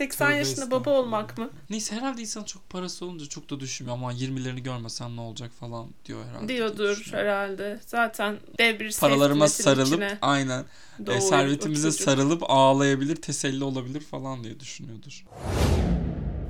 estağfurullah. 0.02 0.08
80 0.12 0.28
Tövbe 0.28 0.38
yaşında 0.38 0.66
baba 0.72 0.78
estağfurullah. 0.80 1.00
olmak 1.04 1.38
mı? 1.38 1.50
Neyse 1.70 1.96
herhalde 1.96 2.22
insan 2.22 2.44
çok 2.44 2.70
parası 2.70 3.06
olunca 3.06 3.26
çok 3.26 3.50
da 3.50 3.60
düşünmüyor 3.60 3.98
ama 3.98 4.14
20'lerini 4.14 4.60
görmesem 4.60 5.16
ne 5.16 5.22
olacak 5.22 5.52
falan 5.60 5.88
diyor 6.06 6.26
herhalde. 6.26 6.48
diye 6.48 6.58
Diyordur 6.58 6.98
düşünüyorum. 6.98 7.30
herhalde. 7.30 7.80
Zaten 7.86 8.38
dev 8.60 8.80
bir 8.80 8.98
Paralarıma 9.00 9.48
sarılıp 9.48 9.88
içine 9.88 10.18
aynen 10.22 10.66
e, 11.00 11.06
doğuyor 11.06 11.22
o 11.22 11.26
servetimize 11.26 11.88
çocuk. 11.92 12.02
sarılıp 12.04 12.44
ağlayabilir, 12.48 13.16
teselli 13.16 13.64
olabilir 13.64 14.02
falan 14.02 14.44
diye 14.44 14.60
düşünüyordur. 14.60 15.26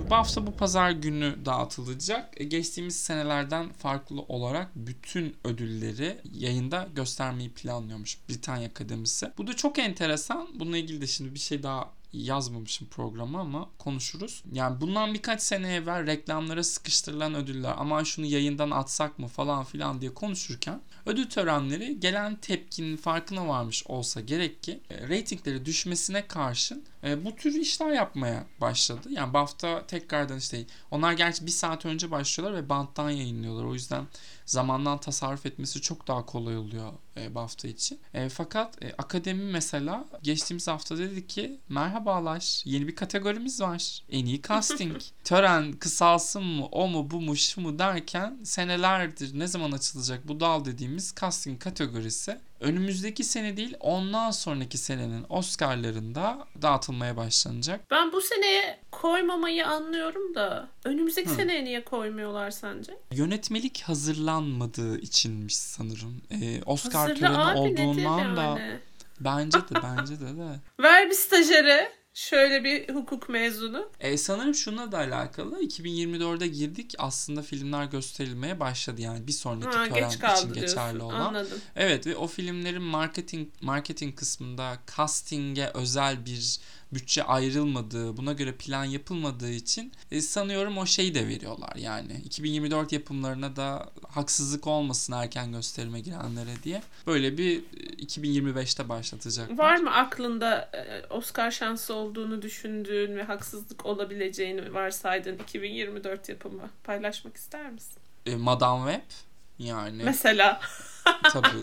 Bu 0.09 0.15
hafta 0.15 0.47
bu 0.47 0.51
pazar 0.51 0.91
günü 0.91 1.35
dağıtılacak. 1.45 2.41
E, 2.41 2.43
Geçtiğimiz 2.43 2.95
senelerden 2.95 3.69
farklı 3.73 4.21
olarak 4.21 4.69
bütün 4.75 5.35
ödülleri 5.43 6.17
yayında 6.33 6.87
göstermeyi 6.95 7.49
planlıyormuş 7.49 8.17
Britanya 8.29 8.67
Akademisi. 8.69 9.31
Bu 9.37 9.47
da 9.47 9.53
çok 9.55 9.79
enteresan. 9.79 10.47
Bununla 10.55 10.77
ilgili 10.77 11.01
de 11.01 11.07
şimdi 11.07 11.33
bir 11.33 11.39
şey 11.39 11.63
daha 11.63 11.89
yazmamışım 12.13 12.87
programa 12.87 13.39
ama 13.39 13.69
konuşuruz. 13.77 14.43
Yani 14.53 14.81
bundan 14.81 15.13
birkaç 15.13 15.41
sene 15.41 15.73
evvel 15.73 16.07
reklamlara 16.07 16.63
sıkıştırılan 16.63 17.35
ödüller 17.35 17.73
ama 17.77 18.05
şunu 18.05 18.25
yayından 18.25 18.71
atsak 18.71 19.19
mı 19.19 19.27
falan 19.27 19.63
filan 19.63 20.01
diye 20.01 20.13
konuşurken 20.13 20.81
ödül 21.05 21.29
törenleri 21.29 21.99
gelen 21.99 22.35
tepkinin 22.35 22.97
farkına 22.97 23.47
varmış 23.47 23.83
olsa 23.87 24.21
gerek 24.21 24.63
ki 24.63 24.79
e, 24.89 25.07
reytingleri 25.07 25.65
düşmesine 25.65 26.27
karşın 26.27 26.83
e, 27.03 27.25
bu 27.25 27.35
tür 27.35 27.53
işler 27.53 27.91
yapmaya 27.91 28.45
başladı. 28.61 29.09
Yani 29.09 29.33
BAFTA 29.33 29.87
tekrardan 29.87 30.37
işte 30.37 30.65
onlar 30.91 31.13
gerçi 31.13 31.45
bir 31.45 31.51
saat 31.51 31.85
önce 31.85 32.11
başlıyorlar 32.11 32.63
ve 32.63 32.69
banttan 32.69 33.09
yayınlıyorlar. 33.09 33.63
O 33.63 33.73
yüzden 33.73 34.07
zamandan 34.45 34.97
tasarruf 34.97 35.45
etmesi 35.45 35.81
çok 35.81 36.07
daha 36.07 36.25
kolay 36.25 36.57
oluyor 36.57 36.93
e, 37.17 37.35
BAFTA 37.35 37.67
için. 37.67 37.99
E, 38.13 38.29
fakat 38.29 38.83
e, 38.83 38.93
akademi 38.97 39.43
mesela 39.43 40.05
geçtiğimiz 40.23 40.67
hafta 40.67 40.97
dedi 40.97 41.27
ki 41.27 41.59
merhabalar 41.69 42.61
yeni 42.65 42.87
bir 42.87 42.95
kategorimiz 42.95 43.61
var. 43.61 44.03
En 44.09 44.25
iyi 44.25 44.41
casting. 44.41 45.01
Tören 45.23 45.71
kısalsın 45.71 46.43
mı 46.43 46.65
o 46.65 46.87
mu 46.87 47.11
bu 47.11 47.21
mu 47.21 47.35
şu 47.35 47.61
mu 47.61 47.79
derken 47.79 48.37
senelerdir 48.43 49.39
ne 49.39 49.47
zaman 49.47 49.71
açılacak 49.71 50.27
bu 50.27 50.39
dal 50.39 50.65
dediğimiz 50.65 51.15
casting 51.19 51.61
kategorisi 51.61 52.37
önümüzdeki 52.63 53.23
sene 53.23 53.57
değil 53.57 53.75
ondan 53.79 54.31
sonraki 54.31 54.77
senenin 54.77 55.25
Oscar'larında 55.29 56.47
dağıtılmaya 56.61 57.17
başlanacak. 57.17 57.81
Ben 57.91 58.11
bu 58.11 58.21
seneye 58.21 58.79
koymamayı 58.91 59.67
anlıyorum 59.67 60.35
da 60.35 60.69
önümüzdeki 60.83 61.29
Hı. 61.29 61.35
seneye 61.35 61.63
niye 61.63 61.83
koymuyorlar 61.83 62.51
sence? 62.51 62.97
Yönetmelik 63.11 63.81
hazırlanmadığı 63.81 64.99
içinmiş 64.99 65.55
sanırım. 65.55 66.21
Ee, 66.31 66.61
Oscar 66.65 67.02
Hazırla 67.09 67.27
töreni 67.27 67.37
abi 67.37 67.57
olduğundan 67.57 68.37
da 68.37 68.43
yani? 68.43 68.79
bence 69.19 69.57
de 69.57 69.75
bence 69.83 70.19
de 70.19 70.25
de. 70.37 70.59
Ver 70.83 71.09
bir 71.09 71.15
stajyere 71.15 71.91
şöyle 72.13 72.63
bir 72.63 72.93
hukuk 72.93 73.29
mezunu. 73.29 73.89
Ee, 73.99 74.17
sanırım 74.17 74.55
şuna 74.55 74.91
da 74.91 74.97
alakalı 74.97 75.61
2024'e 75.63 76.47
girdik 76.47 76.95
aslında 76.97 77.41
filmler 77.41 77.85
gösterilmeye 77.85 78.59
başladı 78.59 79.01
yani 79.01 79.27
bir 79.27 79.31
sonraki 79.31 79.77
Ha, 79.77 79.85
tören 79.85 80.09
geç 80.09 80.39
için 80.39 80.53
geçerli 80.53 81.01
olan. 81.03 81.19
Anladım. 81.19 81.57
Evet 81.75 82.07
ve 82.07 82.15
o 82.15 82.27
filmlerin 82.27 82.81
marketing 82.83 83.49
marketing 83.61 84.15
kısmında 84.15 84.77
casting'e 84.97 85.71
özel 85.73 86.25
bir 86.25 86.59
bütçe 86.95 87.23
ayrılmadığı, 87.23 88.17
buna 88.17 88.33
göre 88.33 88.51
plan 88.51 88.85
yapılmadığı 88.85 89.51
için 89.51 89.91
e, 90.11 90.21
sanıyorum 90.21 90.77
o 90.77 90.85
şeyi 90.85 91.15
de 91.15 91.27
veriyorlar 91.27 91.75
yani. 91.75 92.13
2024 92.25 92.91
yapımlarına 92.91 93.55
da 93.55 93.89
haksızlık 94.07 94.67
olmasın 94.67 95.13
erken 95.13 95.51
gösterime 95.51 95.99
girenlere 95.99 96.63
diye. 96.63 96.81
Böyle 97.07 97.37
bir 97.37 97.57
e, 97.57 97.61
2025'te 98.03 98.89
başlatacaklar. 98.89 99.57
Var 99.57 99.77
mı 99.77 99.91
aklında 99.91 100.69
e, 100.73 101.13
Oscar 101.13 101.51
şansı 101.51 101.93
olduğunu 101.93 102.41
düşündüğün 102.41 103.15
ve 103.15 103.23
haksızlık 103.23 103.85
olabileceğini 103.85 104.73
varsaydığın 104.73 105.37
2024 105.37 106.29
yapımı 106.29 106.69
paylaşmak 106.83 107.37
ister 107.37 107.71
misin? 107.71 107.97
E, 108.25 108.35
Madame 108.35 108.91
Web 108.91 109.32
yani 109.59 110.03
Mesela. 110.03 110.61
tabii. 111.31 111.61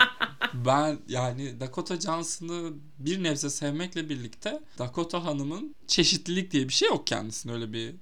Ben 0.54 0.98
yani 1.08 1.60
Dakota 1.60 2.00
Johnson'ı 2.00 2.72
bir 2.98 3.22
nebze 3.22 3.50
sevmekle 3.50 4.08
birlikte 4.08 4.60
Dakota 4.78 5.24
Hanım'ın 5.24 5.74
çeşitlilik 5.86 6.50
diye 6.50 6.68
bir 6.68 6.72
şey 6.72 6.88
yok 6.88 7.06
kendisinde. 7.06 7.52
Öyle 7.52 7.72
bir 7.72 7.94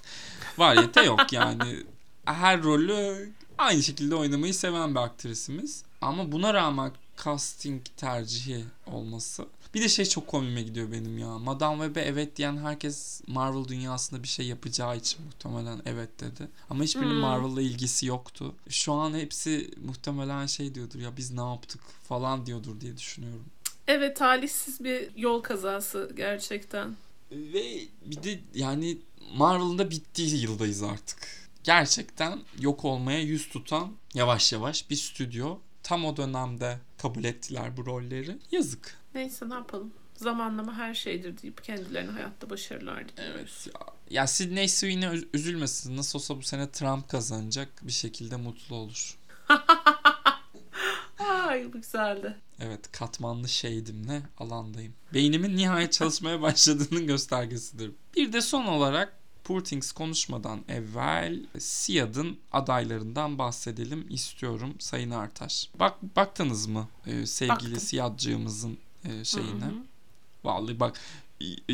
variyete 0.58 1.02
yok. 1.02 1.32
Yani 1.32 1.84
her 2.24 2.62
rolü 2.62 3.30
aynı 3.58 3.82
şekilde 3.82 4.14
oynamayı 4.14 4.54
seven 4.54 4.94
bir 4.94 5.00
aktrisimiz. 5.00 5.84
Ama 6.00 6.32
buna 6.32 6.54
rağmen 6.54 6.92
casting 7.24 7.82
tercihi 7.96 8.64
olması 8.86 9.46
bir 9.74 9.82
de 9.82 9.88
şey 9.88 10.04
çok 10.04 10.26
komiğime 10.26 10.62
gidiyor 10.62 10.92
benim 10.92 11.18
ya. 11.18 11.38
Madame 11.38 11.84
Web'e 11.84 12.00
evet 12.04 12.36
diyen 12.36 12.56
herkes 12.56 13.22
Marvel 13.26 13.68
dünyasında 13.68 14.22
bir 14.22 14.28
şey 14.28 14.46
yapacağı 14.46 14.96
için 14.96 15.24
muhtemelen 15.26 15.82
evet 15.86 16.20
dedi. 16.20 16.48
Ama 16.70 16.84
hiçbirinin 16.84 17.10
Hmm. 17.10 17.20
Marvel'la 17.20 17.62
ilgisi 17.62 18.06
yoktu. 18.06 18.54
Şu 18.68 18.92
an 18.92 19.14
hepsi 19.14 19.70
muhtemelen 19.84 20.46
şey 20.46 20.74
diyordur 20.74 20.98
ya 20.98 21.16
biz 21.16 21.30
ne 21.30 21.40
yaptık 21.40 21.80
falan 22.08 22.46
diyordur 22.46 22.80
diye 22.80 22.96
düşünüyorum. 22.96 23.44
Evet 23.88 24.16
talihsiz 24.16 24.84
bir 24.84 25.08
yol 25.16 25.42
kazası 25.42 26.10
gerçekten. 26.16 26.96
Ve 27.32 27.64
bir 28.06 28.22
de 28.22 28.40
yani 28.54 28.98
Marvel'ın 29.34 29.78
da 29.78 29.90
bittiği 29.90 30.42
yıldayız 30.42 30.82
artık. 30.82 31.18
Gerçekten 31.64 32.40
yok 32.60 32.84
olmaya 32.84 33.20
yüz 33.20 33.48
tutan 33.48 33.92
yavaş 34.14 34.52
yavaş 34.52 34.90
bir 34.90 34.96
stüdyo 34.96 35.58
tam 35.82 36.04
o 36.04 36.16
dönemde 36.16 36.78
kabul 36.98 37.24
ettiler 37.24 37.76
bu 37.76 37.86
rolleri. 37.86 38.36
Yazık. 38.52 38.99
Neyse 39.14 39.48
ne 39.50 39.54
yapalım. 39.54 39.92
Zamanlama 40.14 40.74
her 40.74 40.94
şeydir 40.94 41.42
deyip 41.42 41.64
kendilerine 41.64 42.10
hayatta 42.10 42.50
başarılar 42.50 43.08
diliyoruz. 43.08 43.66
Evet 43.66 43.74
ya. 43.74 43.80
Ya 44.20 44.26
Sidney 44.26 44.68
Sweeney 44.68 45.08
üz- 45.08 45.28
üzülmesin. 45.34 45.96
Nasıl 45.96 46.18
olsa 46.18 46.36
bu 46.36 46.42
sene 46.42 46.70
Trump 46.70 47.08
kazanacak. 47.08 47.68
Bir 47.82 47.92
şekilde 47.92 48.36
mutlu 48.36 48.76
olur. 48.76 49.18
Ay 51.18 51.64
bu 51.72 51.72
güzeldi. 51.72 52.36
Evet 52.60 52.92
katmanlı 52.92 53.48
şeydimle 53.48 54.22
alandayım. 54.38 54.94
Beynimin 55.14 55.56
nihayet 55.56 55.92
çalışmaya 55.92 56.40
başladığının 56.42 57.06
göstergesidir. 57.06 57.92
Bir 58.16 58.32
de 58.32 58.40
son 58.40 58.64
olarak 58.66 59.16
Poor 59.44 59.60
Things 59.60 59.92
konuşmadan 59.92 60.60
evvel 60.68 61.46
Siyad'ın 61.58 62.38
adaylarından 62.52 63.38
bahsedelim 63.38 64.06
istiyorum 64.10 64.74
Sayın 64.78 65.10
Artaş. 65.10 65.70
Bak 65.74 66.16
baktınız 66.16 66.66
mı 66.66 66.88
e, 67.06 67.26
sevgili 67.26 67.74
Baktım. 67.74 67.78
E, 69.04 69.24
şeyine? 69.24 69.64
Hı 69.64 69.68
hı. 69.68 69.82
Vallahi 70.44 70.80
bak 70.80 71.00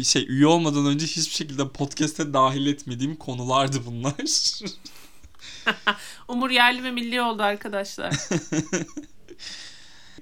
şey 0.02 0.26
üye 0.28 0.46
olmadan 0.46 0.86
önce 0.86 1.06
hiçbir 1.06 1.34
şekilde 1.34 1.68
podcast'e 1.68 2.32
dahil 2.32 2.66
etmediğim 2.66 3.16
konulardı 3.16 3.86
bunlar. 3.86 4.14
Umur 6.28 6.50
yerli 6.50 6.84
ve 6.84 6.90
milli 6.90 7.20
oldu 7.20 7.42
arkadaşlar. 7.42 8.14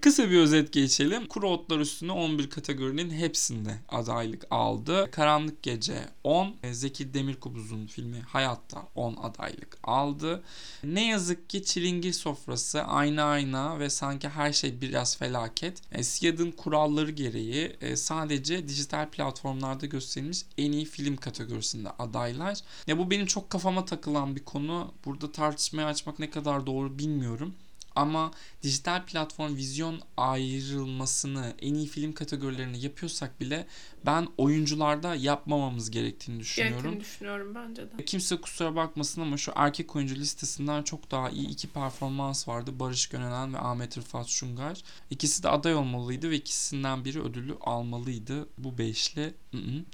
Kısa 0.04 0.30
bir 0.30 0.38
özet 0.38 0.72
geçelim. 0.72 1.26
Kuru 1.26 1.48
otlar 1.48 1.78
üstüne 1.78 2.12
11 2.12 2.50
kategorinin 2.50 3.10
hepsinde 3.10 3.74
adaylık 3.88 4.46
aldı. 4.50 5.10
Karanlık 5.10 5.62
Gece 5.62 6.08
10, 6.24 6.54
Zeki 6.72 7.14
Demirkubuz'un 7.14 7.86
filmi 7.86 8.20
Hayatta 8.20 8.88
10 8.94 9.16
adaylık 9.16 9.78
aldı. 9.82 10.42
Ne 10.84 11.08
yazık 11.08 11.50
ki 11.50 11.64
Çilingir 11.64 12.12
Sofrası, 12.12 12.82
Ayna 12.82 13.24
Ayna 13.24 13.78
ve 13.78 13.90
sanki 13.90 14.28
her 14.28 14.52
şey 14.52 14.80
biraz 14.80 15.16
felaket. 15.16 15.82
E, 15.92 16.02
Siyad'ın 16.02 16.50
kuralları 16.50 17.10
gereği 17.10 17.76
e, 17.80 17.96
sadece 17.96 18.68
dijital 18.68 19.10
platformlarda 19.10 19.86
gösterilmiş 19.86 20.42
en 20.58 20.72
iyi 20.72 20.84
film 20.84 21.16
kategorisinde 21.16 21.90
adaylar. 21.90 22.58
Ya 22.86 22.98
bu 22.98 23.10
benim 23.10 23.26
çok 23.26 23.50
kafama 23.50 23.84
takılan 23.84 24.36
bir 24.36 24.44
konu. 24.44 24.92
Burada 25.04 25.32
tartışmaya 25.32 25.86
açmak 25.86 26.18
ne 26.18 26.30
kadar 26.30 26.66
doğru 26.66 26.98
bilmiyorum. 26.98 27.54
Ama 27.94 28.30
dijital 28.62 29.06
platform 29.06 29.56
vizyon 29.56 30.00
ayrılmasını 30.16 31.54
en 31.62 31.74
iyi 31.74 31.86
film 31.86 32.12
kategorilerine 32.12 32.78
yapıyorsak 32.78 33.40
bile 33.40 33.66
ben 34.06 34.28
oyuncularda 34.38 35.14
yapmamamız 35.14 35.90
gerektiğini 35.90 36.40
düşünüyorum. 36.40 36.82
Gerektiğini 36.82 37.00
düşünüyorum 37.00 37.54
bence 37.54 37.82
de. 37.82 38.04
Kimse 38.04 38.36
kusura 38.36 38.76
bakmasın 38.76 39.20
ama 39.20 39.36
şu 39.36 39.52
erkek 39.56 39.96
oyuncu 39.96 40.14
listesinden 40.14 40.82
çok 40.82 41.10
daha 41.10 41.30
iyi 41.30 41.48
iki 41.48 41.68
performans 41.68 42.48
vardı. 42.48 42.78
Barış 42.80 43.06
Gönelen 43.06 43.54
ve 43.54 43.58
Ahmet 43.58 43.98
Rıfat 43.98 44.26
Şungar. 44.26 44.82
İkisi 45.10 45.42
de 45.42 45.48
aday 45.48 45.74
olmalıydı 45.74 46.30
ve 46.30 46.36
ikisinden 46.36 47.04
biri 47.04 47.22
ödülü 47.22 47.54
almalıydı. 47.60 48.48
Bu 48.58 48.78
beşli 48.78 49.34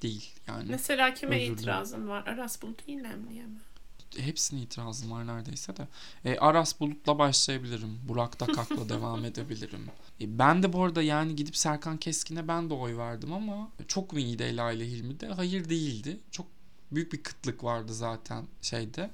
değil 0.02 0.35
yani. 0.49 0.71
Mesela 0.71 1.14
kime 1.14 1.42
Özür 1.42 1.52
itirazın 1.52 2.09
var? 2.09 2.26
Aras 2.26 2.62
Bulut 2.62 2.83
İynemli'ye 2.87 3.42
mi? 3.42 3.59
Hepsine 4.17 4.61
itirazım 4.61 5.11
var 5.11 5.26
neredeyse 5.26 5.76
de. 5.76 5.88
E, 6.25 6.38
Aras 6.38 6.81
Bulut'la 6.81 7.19
başlayabilirim. 7.19 7.99
Burak 8.09 8.40
Dakak'la 8.40 8.88
devam 8.88 9.25
edebilirim. 9.25 9.87
E, 10.21 10.38
ben 10.38 10.62
de 10.62 10.73
bu 10.73 10.85
arada 10.85 11.02
yani 11.02 11.37
gidip 11.37 11.57
Serkan 11.57 11.97
Keskin'e 11.97 12.49
ben 12.49 12.71
de 12.71 12.75
oy 12.75 12.97
verdim 12.97 13.33
ama 13.33 13.71
çok 13.88 14.12
mu 14.12 14.19
iyiydi 14.19 14.43
Ela 14.43 14.73
ile 14.73 14.87
Hilmi 14.87 15.21
de? 15.21 15.26
Hayır 15.29 15.69
değildi. 15.69 16.21
Çok 16.31 16.47
büyük 16.93 17.12
bir 17.12 17.23
kıtlık 17.23 17.64
vardı 17.64 17.95
zaten 17.95 18.45
şeyde. 18.62 19.11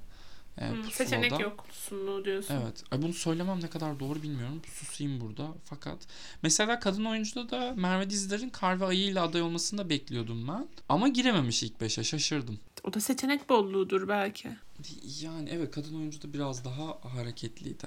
E, 0.59 0.71
Hmm, 0.71 0.91
seçenek 0.91 1.41
yoksunluğu 1.41 2.25
diyorsun. 2.25 2.55
Evet. 2.55 2.85
Ay 2.91 3.03
bunu 3.03 3.13
söylemem 3.13 3.61
ne 3.63 3.71
kadar 3.71 4.01
doğru 4.01 4.23
bilmiyorum. 4.23 4.63
Susayım 4.73 5.21
burada. 5.21 5.49
Fakat 5.65 5.99
mesela 6.43 6.81
kadın 6.81 7.05
oyuncuda 7.05 7.51
da 7.51 7.75
Merve 7.77 8.11
Dizdar'ın 8.11 8.49
Kar 8.49 8.81
ve 8.81 8.85
Ayı 8.85 9.05
ile 9.05 9.21
aday 9.21 9.43
olmasını 9.43 9.79
da 9.81 9.91
bekliyordum 9.91 10.49
ben. 10.49 10.69
Ama 10.89 11.09
girememiş 11.09 11.63
ilk 11.63 11.81
beşe. 11.81 12.05
Şaşırdım. 12.05 12.59
O 12.85 12.93
da 12.95 13.01
seçenek 13.01 13.49
bolluğudur 13.49 14.09
belki. 14.09 14.49
Yani 15.23 15.49
evet 15.53 15.71
kadın 15.71 15.95
oyuncu 15.95 16.23
da 16.23 16.33
biraz 16.33 16.65
daha 16.65 16.99
hareketliydi. 17.03 17.87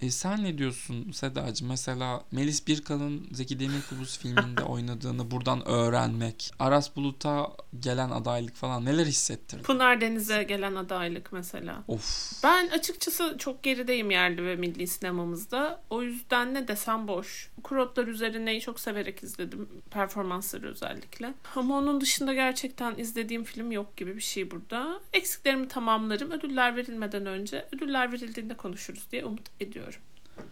E, 0.00 0.10
sen 0.10 0.44
ne 0.44 0.58
diyorsun 0.58 1.12
Sedacığım? 1.12 1.68
Mesela 1.68 2.24
Melis 2.32 2.66
Birkan'ın 2.66 3.28
Zeki 3.32 3.60
Demirkubuz 3.60 4.18
filminde 4.18 4.62
oynadığını 4.68 5.30
buradan 5.30 5.68
öğrenmek, 5.68 6.52
Aras 6.58 6.96
Bulut'a 6.96 7.50
gelen 7.80 8.10
adaylık 8.10 8.54
falan 8.54 8.84
neler 8.84 9.06
hissettirdi? 9.06 9.62
Pınar 9.62 10.00
Deniz'e 10.00 10.42
gelen 10.42 10.74
adaylık 10.74 11.32
mesela. 11.32 11.84
Of. 11.88 12.32
Ben 12.44 12.68
açıkçası 12.68 13.36
çok 13.38 13.62
gerideyim 13.62 14.10
yerli 14.10 14.44
ve 14.44 14.56
milli 14.56 14.86
sinemamızda. 14.86 15.82
O 15.90 16.02
yüzden 16.02 16.54
ne 16.54 16.68
desem 16.68 17.08
boş. 17.08 17.50
Kurotlar 17.62 18.06
üzerineyi 18.06 18.60
çok 18.60 18.80
severek 18.80 19.22
izledim. 19.22 19.68
Performansları 19.90 20.68
özellikle. 20.68 21.34
Ama 21.56 21.78
onun 21.78 22.00
dışında 22.00 22.34
gerçekten 22.34 22.94
izlediğim 22.98 23.44
film 23.44 23.72
yok 23.72 23.96
gibi 23.96 24.16
bir 24.16 24.20
şey 24.20 24.50
burada. 24.50 25.00
Eksiklerimi 25.12 25.68
tamamlarım. 25.68 26.30
Ödüller 26.30 26.76
verilmeden 26.76 27.26
önce 27.26 27.68
ödüller 27.72 28.12
verildiğinde 28.12 28.54
konuşuruz 28.54 29.06
diye 29.12 29.24
umut 29.24 29.46
ediyorum. 29.60 29.89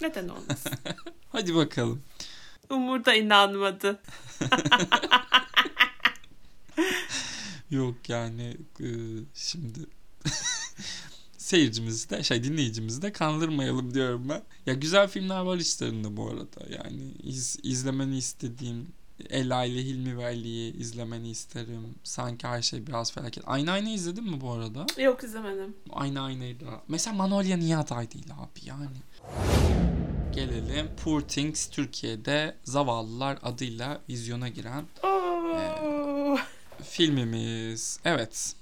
Neden 0.01 0.29
olmasın? 0.29 0.73
Hadi 1.33 1.55
bakalım. 1.55 2.03
Umur 2.71 3.05
da 3.05 3.15
inanmadı. 3.15 4.01
Yok 7.71 8.09
yani 8.09 8.57
e, 8.81 8.89
şimdi 9.35 9.79
seyircimizi 11.39 12.11
de 12.11 12.23
şey 12.23 12.45
dinleyicimizi 12.45 13.03
de 13.03 13.13
kandırmayalım 13.13 13.95
diyorum 13.95 14.29
ben. 14.29 14.43
Ya 14.67 14.75
güzel 14.75 15.09
filmler 15.09 15.41
var 15.41 15.57
içlerinde 15.57 16.17
bu 16.17 16.29
arada. 16.31 16.77
Yani 16.77 17.13
iz, 17.23 17.57
izlemeni 17.63 18.19
istediğim 18.19 18.87
Ela 19.31 19.65
ile 19.65 19.85
Hilmi 19.85 20.19
ve 20.19 20.25
Ali'yi 20.25 20.77
izlemeni 20.77 21.31
isterim. 21.31 21.95
Sanki 22.05 22.47
her 22.47 22.63
şey 22.63 22.87
biraz 22.87 23.13
felaket. 23.13 23.45
Aynı 23.47 23.71
aynı 23.71 23.89
izledin 23.89 24.25
mi 24.25 24.41
bu 24.41 24.51
arada? 24.53 24.87
Yok 25.03 25.25
izlemedim. 25.25 25.77
Aynı 25.91 26.21
aynıyı 26.21 26.61
da. 26.61 26.67
Mesela 26.89 27.17
Manolya 27.17 27.57
niye 27.57 27.77
aday 27.77 28.11
değil 28.11 28.27
abi 28.39 28.61
yani? 28.65 28.87
Gelelim 30.35 30.87
Poor 31.05 31.21
Things 31.21 31.67
Türkiye'de 31.67 32.55
Zavallılar 32.65 33.39
adıyla 33.43 34.01
vizyona 34.09 34.49
giren 34.49 34.85
Oo. 35.03 36.37
filmimiz. 36.83 38.01
Evet. 38.05 38.55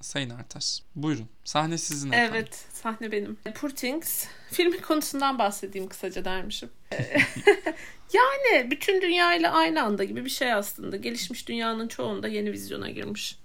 Sayın 0.00 0.30
Artaş. 0.30 0.82
Buyurun. 0.96 1.28
Sahne 1.44 1.78
sizin 1.78 2.12
efendim. 2.12 2.34
Evet, 2.34 2.64
sahne 2.72 3.12
benim. 3.12 3.36
Poor 3.54 3.70
Things. 3.70 4.26
Filmin 4.50 4.80
konusundan 4.80 5.38
bahsedeyim 5.38 5.88
kısaca 5.88 6.24
dermişim. 6.24 6.70
yani 8.12 8.70
bütün 8.70 9.02
dünya 9.02 9.34
ile 9.34 9.48
aynı 9.48 9.82
anda 9.82 10.04
gibi 10.04 10.24
bir 10.24 10.30
şey 10.30 10.52
aslında. 10.52 10.96
Gelişmiş 10.96 11.48
dünyanın 11.48 11.88
çoğunda 11.88 12.28
yeni 12.28 12.52
vizyona 12.52 12.90
girmiş 12.90 13.38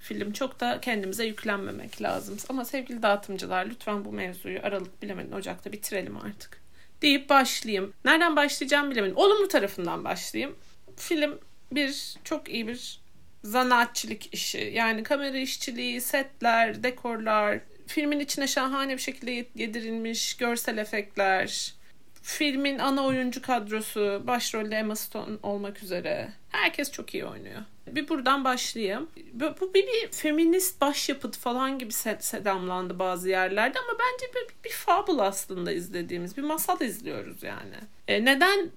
film. 0.00 0.32
Çok 0.32 0.60
da 0.60 0.80
kendimize 0.80 1.24
yüklenmemek 1.24 2.02
lazım. 2.02 2.36
Ama 2.48 2.64
sevgili 2.64 3.02
dağıtımcılar 3.02 3.66
lütfen 3.66 4.04
bu 4.04 4.12
mevzuyu 4.12 4.60
Aralık 4.62 5.02
bilemedin 5.02 5.32
Ocak'ta 5.32 5.72
bitirelim 5.72 6.16
artık. 6.16 6.60
Deyip 7.02 7.28
başlayayım. 7.28 7.92
Nereden 8.04 8.36
başlayacağım 8.36 8.90
bilemedim. 8.90 9.16
Olumlu 9.16 9.48
tarafından 9.48 10.04
başlayayım. 10.04 10.56
Film 10.96 11.38
bir 11.72 12.14
çok 12.24 12.48
iyi 12.48 12.68
bir 12.68 12.99
zanaatçılık 13.44 14.34
işi. 14.34 14.70
Yani 14.74 15.02
kamera 15.02 15.38
işçiliği, 15.38 16.00
setler, 16.00 16.82
dekorlar, 16.82 17.58
filmin 17.86 18.20
içine 18.20 18.46
şahane 18.46 18.92
bir 18.92 19.02
şekilde 19.02 19.46
yedirilmiş 19.54 20.36
görsel 20.36 20.78
efektler, 20.78 21.74
filmin 22.22 22.78
ana 22.78 23.04
oyuncu 23.04 23.42
kadrosu, 23.42 24.22
başrolde 24.26 24.76
Emma 24.76 24.96
Stone 24.96 25.36
olmak 25.42 25.82
üzere. 25.82 26.28
Herkes 26.50 26.92
çok 26.92 27.14
iyi 27.14 27.24
oynuyor. 27.24 27.60
Bir 27.86 28.08
buradan 28.08 28.44
başlayayım. 28.44 29.08
Bu, 29.32 29.74
bir, 29.74 29.86
bir 29.86 30.08
feminist 30.12 30.80
başyapıt 30.80 31.36
falan 31.38 31.78
gibi 31.78 31.92
se- 31.92 32.22
sedamlandı 32.22 32.98
bazı 32.98 33.28
yerlerde 33.28 33.78
ama 33.78 33.98
bence 33.98 34.32
bir, 34.34 34.64
bir 34.64 34.74
fable 34.74 35.22
aslında 35.22 35.72
izlediğimiz. 35.72 36.36
Bir 36.36 36.42
masal 36.42 36.80
izliyoruz 36.80 37.42
yani. 37.42 37.74
E, 38.08 38.24
neden 38.24 38.70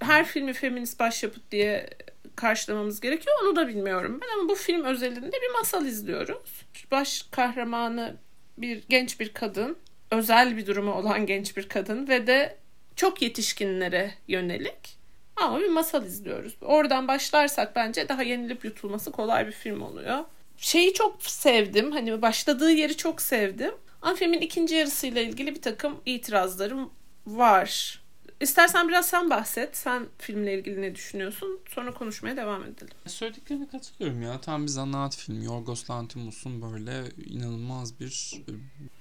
her 0.00 0.26
filmi 0.26 0.52
feminist 0.52 1.00
başyapıt 1.00 1.50
diye 1.50 1.90
karşılamamız 2.36 3.00
gerekiyor 3.00 3.36
onu 3.42 3.56
da 3.56 3.68
bilmiyorum 3.68 4.20
ben 4.22 4.38
ama 4.38 4.48
bu 4.48 4.54
film 4.54 4.84
özelinde 4.84 5.36
bir 5.42 5.58
masal 5.58 5.86
izliyoruz. 5.86 6.62
Baş 6.90 7.26
kahramanı 7.30 8.16
bir 8.58 8.82
genç 8.88 9.20
bir 9.20 9.34
kadın, 9.34 9.76
özel 10.10 10.56
bir 10.56 10.66
durumu 10.66 10.92
olan 10.92 11.26
genç 11.26 11.56
bir 11.56 11.68
kadın 11.68 12.08
ve 12.08 12.26
de 12.26 12.56
çok 12.96 13.22
yetişkinlere 13.22 14.14
yönelik 14.28 14.96
ama 15.36 15.60
bir 15.60 15.68
masal 15.68 16.06
izliyoruz. 16.06 16.56
Oradan 16.60 17.08
başlarsak 17.08 17.76
bence 17.76 18.08
daha 18.08 18.22
yenilip 18.22 18.64
yutulması 18.64 19.12
kolay 19.12 19.46
bir 19.46 19.52
film 19.52 19.82
oluyor. 19.82 20.24
Şeyi 20.56 20.94
çok 20.94 21.22
sevdim. 21.22 21.92
Hani 21.92 22.22
başladığı 22.22 22.70
yeri 22.70 22.96
çok 22.96 23.22
sevdim. 23.22 23.74
Ama 24.02 24.14
filmin 24.14 24.40
ikinci 24.40 24.74
yarısıyla 24.74 25.22
ilgili 25.22 25.54
bir 25.54 25.62
takım 25.62 26.00
itirazlarım 26.06 26.90
var. 27.26 28.00
İstersen 28.40 28.88
biraz 28.88 29.06
sen 29.06 29.30
bahset. 29.30 29.76
Sen 29.76 30.06
filmle 30.18 30.58
ilgili 30.58 30.82
ne 30.82 30.94
düşünüyorsun? 30.94 31.60
Sonra 31.68 31.94
konuşmaya 31.94 32.36
devam 32.36 32.62
edelim. 32.62 32.94
Söylediklerine 33.06 33.68
katılıyorum 33.68 34.22
ya. 34.22 34.40
Tam 34.40 34.62
bir 34.62 34.68
zanaat 34.68 35.16
filmi. 35.16 35.44
Yorgos 35.44 35.90
Lanthimos'un 35.90 36.62
böyle 36.62 37.04
inanılmaz 37.26 38.00
bir 38.00 38.32
e, 38.48 38.52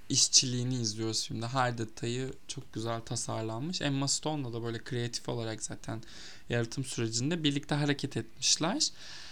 işçiliğini 0.09 0.75
izliyoruz 0.75 1.19
şimdi. 1.19 1.45
Her 1.45 1.77
detayı 1.77 2.33
çok 2.47 2.73
güzel 2.73 3.01
tasarlanmış. 3.01 3.81
Emma 3.81 4.07
Stone'la 4.07 4.53
da 4.53 4.63
böyle 4.63 4.83
kreatif 4.83 5.29
olarak 5.29 5.63
zaten 5.63 6.01
yaratım 6.49 6.85
sürecinde 6.85 7.43
birlikte 7.43 7.75
hareket 7.75 8.17
etmişler. 8.17 8.89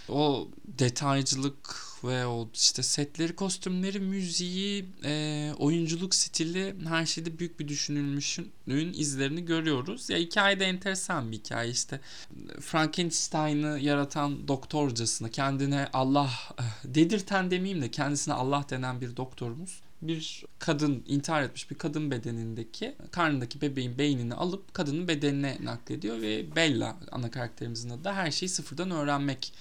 O 0.08 0.48
detaycılık 0.66 1.84
ve 2.04 2.26
o 2.26 2.48
işte 2.54 2.82
setleri, 2.82 3.36
kostümleri, 3.36 4.00
müziği, 4.00 4.86
e, 5.04 5.52
oyunculuk 5.58 6.14
stili 6.14 6.74
her 6.88 7.06
şeyde 7.06 7.38
büyük 7.38 7.60
bir 7.60 7.68
düşünülmüşün 7.68 8.52
izlerini 8.94 9.44
görüyoruz. 9.44 10.10
Ya 10.10 10.18
hikaye 10.18 10.60
de 10.60 10.64
enteresan 10.64 11.32
bir 11.32 11.36
hikaye 11.36 11.70
işte. 11.70 12.00
Frankenstein'ı 12.60 13.78
yaratan 13.80 14.48
doktorcasına 14.48 15.28
kendine 15.28 15.88
Allah 15.92 16.30
eh, 16.60 16.64
dedirten 16.84 17.50
demeyeyim 17.50 17.82
de 17.82 17.90
kendisine 17.90 18.34
Allah 18.34 18.66
denen 18.70 19.00
bir 19.00 19.16
doktorumuz 19.16 19.80
bir 20.02 20.44
kadın 20.58 21.02
intihar 21.06 21.42
etmiş 21.42 21.70
bir 21.70 21.78
kadın 21.78 22.10
bedenindeki 22.10 22.94
karnındaki 23.10 23.60
bebeğin 23.60 23.98
beynini 23.98 24.34
alıp 24.34 24.74
kadının 24.74 25.08
bedenine 25.08 25.58
naklediyor 25.62 26.20
ve 26.20 26.56
Bella 26.56 26.96
ana 27.12 27.30
karakterimizin 27.30 27.90
adı 27.90 28.04
da 28.04 28.14
her 28.14 28.30
şeyi 28.30 28.48
sıfırdan 28.48 28.90
öğrenmek 28.90 29.52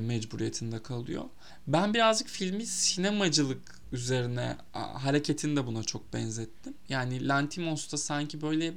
mecburiyetinde 0.00 0.82
kalıyor. 0.82 1.24
Ben 1.66 1.94
birazcık 1.94 2.28
filmi 2.28 2.66
sinemacılık 2.66 3.80
üzerine 3.92 4.56
hareketini 4.72 5.56
de 5.56 5.66
buna 5.66 5.82
çok 5.82 6.12
benzettim. 6.12 6.74
Yani 6.88 7.28
Lantimos 7.28 7.92
da 7.92 7.96
sanki 7.96 8.42
böyle 8.42 8.74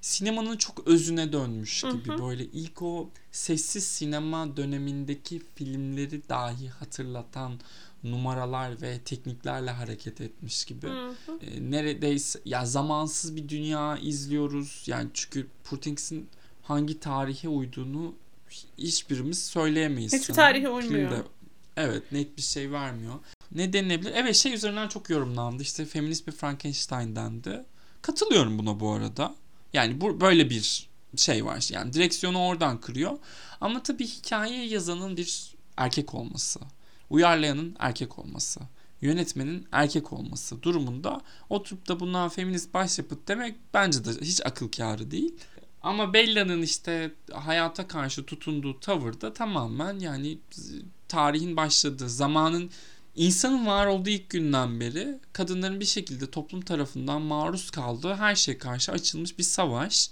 sinemanın 0.00 0.56
çok 0.56 0.88
özüne 0.88 1.32
dönmüş 1.32 1.82
gibi 1.82 2.08
hı 2.08 2.12
hı. 2.12 2.22
böyle 2.22 2.44
ilk 2.44 2.82
o 2.82 3.10
sessiz 3.32 3.84
sinema 3.84 4.56
dönemindeki 4.56 5.42
filmleri 5.54 6.28
dahi 6.28 6.68
hatırlatan 6.68 7.60
numaralar 8.04 8.82
ve 8.82 8.98
tekniklerle 8.98 9.70
hareket 9.70 10.20
etmiş 10.20 10.64
gibi. 10.64 10.86
Hı 10.86 11.08
hı. 11.08 11.38
E, 11.40 11.70
neredeyse 11.70 12.40
ya 12.44 12.66
zamansız 12.66 13.36
bir 13.36 13.48
dünya 13.48 13.96
izliyoruz. 13.96 14.84
Yani 14.86 15.08
çünkü 15.14 15.46
Purtings'in 15.64 16.28
hangi 16.62 17.00
tarihe 17.00 17.48
uyduğunu 17.48 18.14
hiçbirimiz 18.78 19.46
söyleyemeyiz. 19.46 20.12
Hiçbir 20.12 20.34
tarihe 20.34 20.68
uymuyor. 20.68 21.10
Filmde, 21.10 21.22
evet 21.76 22.12
net 22.12 22.36
bir 22.36 22.42
şey 22.42 22.72
vermiyor. 22.72 23.14
Ne 23.52 23.72
denilebilir? 23.72 24.12
Evet 24.14 24.36
şey 24.36 24.54
üzerinden 24.54 24.88
çok 24.88 25.10
yorumlandı. 25.10 25.62
İşte 25.62 25.84
feminist 25.84 26.26
bir 26.26 26.32
Frankenstein 26.32 27.16
dendi. 27.16 27.64
Katılıyorum 28.02 28.58
buna 28.58 28.80
bu 28.80 28.92
arada. 28.92 29.34
Yani 29.72 30.00
bu 30.00 30.20
böyle 30.20 30.50
bir 30.50 30.88
şey 31.16 31.44
var. 31.44 31.68
Yani 31.72 31.92
direksiyonu 31.92 32.38
oradan 32.46 32.80
kırıyor. 32.80 33.18
Ama 33.60 33.82
tabii 33.82 34.06
hikaye 34.06 34.66
yazanın 34.66 35.16
bir 35.16 35.54
erkek 35.76 36.14
olması. 36.14 36.60
Uyarlayanın 37.10 37.76
erkek 37.78 38.18
olması. 38.18 38.60
Yönetmenin 39.00 39.66
erkek 39.72 40.12
olması 40.12 40.62
durumunda 40.62 41.20
oturup 41.50 41.88
da 41.88 42.00
bundan 42.00 42.28
feminist 42.28 42.74
başyapıt 42.74 43.28
demek 43.28 43.56
bence 43.74 44.04
de 44.04 44.10
hiç 44.20 44.40
akıl 44.46 44.68
kârı 44.68 45.10
değil. 45.10 45.34
Ama 45.84 46.12
Bella'nın 46.12 46.62
işte 46.62 47.10
hayata 47.32 47.88
karşı 47.88 48.26
tutunduğu 48.26 48.80
tavır 48.80 49.20
da 49.20 49.34
tamamen 49.34 49.98
yani 49.98 50.38
tarihin 51.08 51.56
başladığı 51.56 52.08
zamanın 52.08 52.70
insanın 53.16 53.66
var 53.66 53.86
olduğu 53.86 54.10
ilk 54.10 54.30
günden 54.30 54.80
beri 54.80 55.18
kadınların 55.32 55.80
bir 55.80 55.84
şekilde 55.84 56.30
toplum 56.30 56.60
tarafından 56.60 57.22
maruz 57.22 57.70
kaldığı 57.70 58.14
her 58.14 58.34
şeye 58.34 58.58
karşı 58.58 58.92
açılmış 58.92 59.38
bir 59.38 59.42
savaş. 59.42 60.10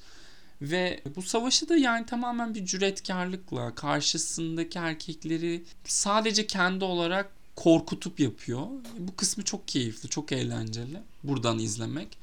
Ve 0.62 1.02
bu 1.16 1.22
savaşı 1.22 1.68
da 1.68 1.76
yani 1.76 2.06
tamamen 2.06 2.54
bir 2.54 2.66
cüretkarlıkla 2.66 3.74
karşısındaki 3.74 4.78
erkekleri 4.78 5.64
sadece 5.84 6.46
kendi 6.46 6.84
olarak 6.84 7.32
korkutup 7.56 8.20
yapıyor. 8.20 8.66
Bu 8.98 9.16
kısmı 9.16 9.44
çok 9.44 9.68
keyifli, 9.68 10.08
çok 10.08 10.32
eğlenceli 10.32 10.98
buradan 11.24 11.58
izlemek. 11.58 12.21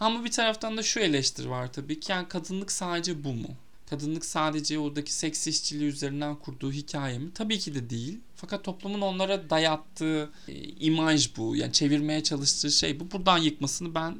Ama 0.00 0.24
bir 0.24 0.30
taraftan 0.30 0.76
da 0.76 0.82
şu 0.82 1.00
eleştiri 1.00 1.50
var 1.50 1.72
tabii 1.72 2.00
ki. 2.00 2.12
Yani 2.12 2.28
kadınlık 2.28 2.72
sadece 2.72 3.24
bu 3.24 3.32
mu? 3.32 3.48
Kadınlık 3.90 4.24
sadece 4.24 4.78
oradaki 4.78 5.12
seks 5.12 5.46
işçiliği 5.46 5.90
üzerinden 5.90 6.36
kurduğu 6.36 6.72
hikaye 6.72 7.18
mi? 7.18 7.30
Tabii 7.34 7.58
ki 7.58 7.74
de 7.74 7.90
değil. 7.90 8.20
Fakat 8.36 8.64
toplumun 8.64 9.00
onlara 9.00 9.50
dayattığı 9.50 10.30
e, 10.48 10.54
imaj 10.62 11.36
bu. 11.36 11.56
Yani 11.56 11.72
çevirmeye 11.72 12.22
çalıştığı 12.22 12.70
şey 12.70 13.00
bu. 13.00 13.10
Buradan 13.10 13.38
yıkmasını 13.38 13.94
ben 13.94 14.16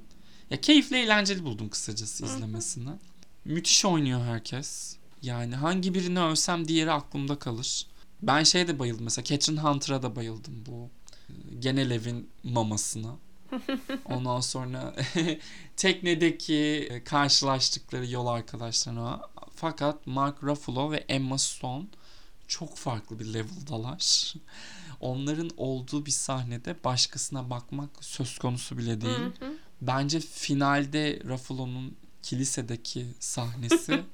ya 0.51 0.61
keyifli 0.61 0.97
eğlenceli 0.97 1.45
buldum 1.45 1.69
kısacası 1.69 2.25
izlemesini. 2.25 2.91
Müthiş 3.45 3.85
oynuyor 3.85 4.21
herkes. 4.21 4.97
Yani 5.23 5.55
hangi 5.55 5.95
birini 5.95 6.21
övsem 6.21 6.69
diğeri 6.69 6.93
aklımda 6.93 7.39
kalır. 7.39 7.87
Ben 8.23 8.43
şeye 8.43 8.69
de 8.69 8.79
bayıldım 8.79 9.05
mesela 9.05 9.25
Catherine 9.25 9.61
Hunter'a 9.61 10.03
da 10.03 10.17
bayıldım 10.17 10.65
bu 10.67 10.91
e, 11.29 11.33
genel 11.59 11.91
evin 11.91 12.29
mamasına. 12.43 13.17
Ondan 14.05 14.41
sonra 14.41 14.95
teknedeki 15.77 16.89
e, 16.91 17.05
karşılaştıkları 17.05 18.07
yol 18.07 18.27
arkadaşlarına 18.27 19.21
fakat 19.55 20.07
Mark 20.07 20.45
Ruffalo 20.45 20.91
ve 20.91 20.97
Emma 20.97 21.39
Stone 21.39 21.87
çok 22.49 22.77
farklı 22.77 23.19
bir 23.19 23.25
level'dalar. 23.25 24.35
Onların 25.01 25.51
olduğu 25.57 26.07
bir 26.07 26.11
sahnede 26.11 26.85
başkasına 26.85 27.51
bakmak 27.51 27.91
söz 28.01 28.39
konusu 28.39 28.79
bile 28.79 29.01
değil. 29.01 29.33
Bence 29.81 30.21
finalde 30.21 31.21
Ruffalo'nun 31.25 31.97
kilisedeki 32.23 33.07
sahnesi 33.21 34.01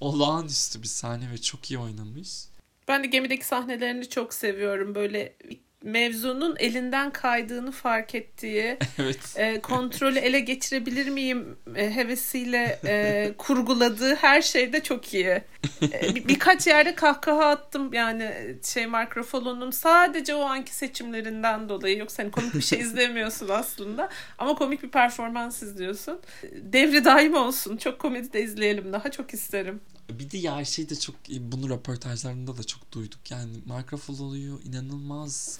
olağanüstü 0.00 0.82
bir 0.82 0.88
sahne 0.88 1.30
ve 1.30 1.38
çok 1.38 1.70
iyi 1.70 1.78
oynamış. 1.78 2.44
Ben 2.88 3.02
de 3.02 3.06
gemideki 3.06 3.46
sahnelerini 3.46 4.08
çok 4.08 4.34
seviyorum. 4.34 4.94
Böyle 4.94 5.36
mevzunun 5.82 6.56
elinden 6.58 7.10
kaydığını 7.12 7.72
fark 7.72 8.14
ettiği, 8.14 8.78
evet. 8.98 9.18
e, 9.36 9.60
kontrolü 9.60 10.18
ele 10.18 10.40
geçirebilir 10.40 11.08
miyim 11.08 11.56
e, 11.76 11.94
hevesiyle 11.94 12.78
e, 12.86 13.32
kurguladığı 13.38 14.14
her 14.14 14.42
şey 14.42 14.72
de 14.72 14.82
çok 14.82 15.14
iyi. 15.14 15.42
E, 15.82 16.14
bir, 16.14 16.28
birkaç 16.28 16.66
yerde 16.66 16.94
kahkaha 16.94 17.46
attım 17.46 17.92
yani 17.92 18.32
şey 18.64 18.86
Mark 18.86 19.16
Ruffalo'nun 19.16 19.70
sadece 19.70 20.34
o 20.34 20.42
anki 20.42 20.74
seçimlerinden 20.74 21.68
dolayı 21.68 21.98
yoksa 21.98 22.22
hani 22.22 22.30
komik 22.30 22.54
bir 22.54 22.60
şey 22.60 22.78
izlemiyorsun 22.80 23.48
aslında 23.48 24.08
ama 24.38 24.54
komik 24.54 24.82
bir 24.82 24.90
performans 24.90 25.62
izliyorsun. 25.62 26.20
Devri 26.52 27.04
daim 27.04 27.34
olsun. 27.34 27.76
Çok 27.76 27.98
komedi 27.98 28.32
de 28.32 28.42
izleyelim 28.42 28.92
daha 28.92 29.10
çok 29.10 29.34
isterim. 29.34 29.80
Bir 30.10 30.30
de 30.30 30.38
ya 30.38 30.64
şey 30.64 30.88
de 30.88 30.98
çok 30.98 31.14
bunu 31.40 31.68
röportajlarında 31.68 32.56
da 32.56 32.64
çok 32.64 32.92
duyduk 32.92 33.30
yani 33.30 33.52
Mark 33.66 33.92
Ruffalo'yu 33.92 34.60
inanılmaz 34.64 35.58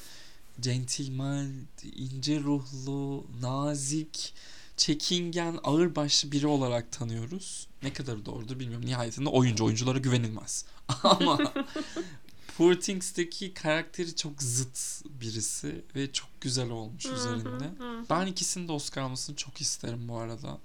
centilmen, 0.61 1.52
ince 1.96 2.40
ruhlu, 2.40 3.26
nazik, 3.40 4.35
çekingen, 4.76 5.59
ağırbaşlı 5.64 6.32
biri 6.32 6.46
olarak 6.46 6.92
tanıyoruz. 6.92 7.68
Ne 7.82 7.92
kadar 7.92 8.26
doğrudur 8.26 8.59
bilmiyorum. 8.59 8.87
Nihayetinde 8.87 9.28
oyuncu 9.28 9.64
oyunculara 9.64 9.98
güvenilmez. 9.98 10.64
Ama 11.02 11.52
Poor 12.59 12.74
Things'teki 12.74 13.54
karakteri 13.54 14.16
çok 14.16 14.42
zıt 14.42 15.02
birisi 15.20 15.85
ve 15.94 16.12
çok 16.12 16.28
güzel 16.40 16.70
olmuş 16.70 17.06
üzerinde. 17.06 17.70
ben 18.11 18.26
ikisinin 18.26 18.68
de 18.68 18.72
Oscar 18.72 19.02
almasını 19.02 19.37
çok 19.37 19.61
isterim 19.61 20.09
bu 20.09 20.18
arada. 20.18 20.59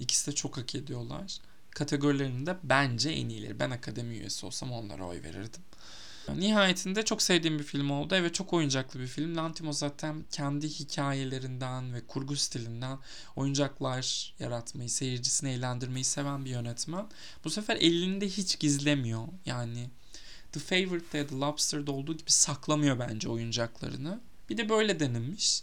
İkisi 0.00 0.30
de 0.30 0.34
çok 0.34 0.56
hak 0.56 0.74
ediyorlar. 0.74 1.38
Kategorilerinde 1.76 2.56
bence 2.62 3.10
en 3.10 3.28
iyileri. 3.28 3.60
Ben 3.60 3.70
akademi 3.70 4.16
üyesi 4.16 4.46
olsam 4.46 4.72
onlara 4.72 5.04
oy 5.04 5.22
verirdim. 5.22 5.62
Nihayetinde 6.34 7.04
çok 7.04 7.22
sevdiğim 7.22 7.58
bir 7.58 7.64
film 7.64 7.90
oldu. 7.90 8.14
Evet 8.14 8.34
çok 8.34 8.52
oyuncaklı 8.52 9.00
bir 9.00 9.06
film. 9.06 9.36
Lantimo 9.36 9.72
zaten 9.72 10.24
kendi 10.30 10.68
hikayelerinden 10.68 11.94
ve 11.94 12.06
kurgu 12.06 12.36
stilinden 12.36 12.98
oyuncaklar 13.36 14.34
yaratmayı, 14.38 14.90
seyircisini 14.90 15.50
eğlendirmeyi 15.50 16.04
seven 16.04 16.44
bir 16.44 16.50
yönetmen. 16.50 17.06
Bu 17.44 17.50
sefer 17.50 17.76
elinde 17.76 18.28
hiç 18.28 18.58
gizlemiyor. 18.58 19.28
Yani 19.46 19.90
The 20.52 20.60
Favorite'de, 20.60 21.26
The 21.26 21.36
Lobster'da 21.36 21.92
olduğu 21.92 22.16
gibi 22.16 22.32
saklamıyor 22.32 22.98
bence 22.98 23.28
oyuncaklarını. 23.28 24.20
Bir 24.50 24.56
de 24.56 24.68
böyle 24.68 25.00
denemiş. 25.00 25.62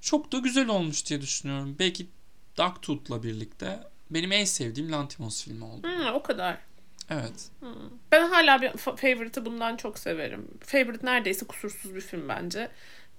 çok 0.00 0.32
da 0.32 0.38
güzel 0.38 0.68
olmuş 0.68 1.06
diye 1.06 1.20
düşünüyorum. 1.20 1.76
Belki 1.78 2.06
Dogtooth'la 2.58 3.22
birlikte 3.22 3.80
benim 4.10 4.32
en 4.32 4.44
sevdiğim 4.44 4.92
Lantimos 4.92 5.44
filmi 5.44 5.64
oldu. 5.64 5.88
Hmm, 5.88 6.14
o 6.14 6.22
kadar. 6.22 6.58
Evet. 7.10 7.50
Hmm. 7.60 7.90
Ben 8.12 8.28
hala 8.28 8.62
bir 8.62 8.70
favorite'ı 8.76 9.44
bundan 9.44 9.76
çok 9.76 9.98
severim. 9.98 10.48
Favorite 10.60 11.06
neredeyse 11.06 11.46
kusursuz 11.46 11.94
bir 11.94 12.00
film 12.00 12.28
bence. 12.28 12.68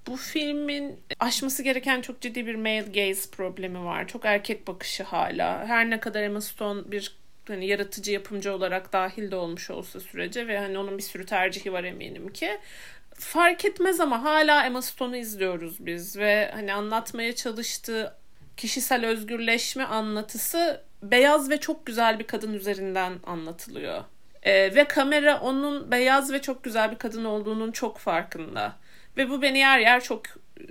Bu 0.08 0.18
filmin 0.18 1.00
aşması 1.20 1.64
gereken 1.64 2.02
çok 2.02 2.22
ciddi 2.22 2.48
bir 2.48 2.56
male 2.56 2.82
gaze 2.82 3.32
problemi 3.32 3.86
var. 3.86 4.08
Çok 4.08 4.26
erkek 4.26 4.68
bakışı 4.68 5.04
hala. 5.04 5.66
Her 5.66 5.90
ne 5.90 6.00
kadar 6.00 6.24
Emma 6.24 6.42
Stone 6.42 6.92
bir 6.92 7.20
hani 7.48 7.68
yaratıcı 7.68 8.12
yapımcı 8.12 8.54
olarak 8.54 8.94
dahil 8.94 9.32
de 9.32 9.36
olmuş 9.36 9.70
olsa 9.70 10.00
sürece 10.00 10.48
ve 10.48 10.60
hani 10.60 10.78
onun 10.78 10.98
bir 10.98 11.04
sürü 11.04 11.26
tercihi 11.26 11.74
var 11.74 11.84
eminim 11.84 12.34
ki 12.34 12.60
fark 13.14 13.66
etmez 13.66 14.00
ama 14.00 14.24
hala 14.24 14.66
Emma 14.66 14.82
Stone'u 14.82 15.16
izliyoruz 15.16 15.86
biz 15.86 16.18
ve 16.18 16.52
hani 16.54 16.74
anlatmaya 16.74 17.36
çalıştığı 17.36 18.16
kişisel 18.60 19.06
özgürleşme 19.06 19.84
anlatısı 19.84 20.82
beyaz 21.04 21.50
ve 21.50 21.60
çok 21.60 21.86
güzel 21.86 22.20
bir 22.20 22.28
kadın 22.28 22.54
üzerinden 22.54 23.14
anlatılıyor. 23.24 24.04
Ee, 24.44 24.76
ve 24.76 24.84
kamera 24.84 25.40
onun 25.40 25.92
beyaz 25.92 26.34
ve 26.34 26.42
çok 26.42 26.64
güzel 26.64 26.92
bir 26.92 26.98
kadın 26.98 27.26
olduğunun 27.26 27.72
çok 27.72 27.98
farkında. 27.98 28.76
Ve 29.18 29.30
bu 29.30 29.42
beni 29.42 29.58
yer 29.58 29.80
yer 29.80 30.04
çok 30.04 30.22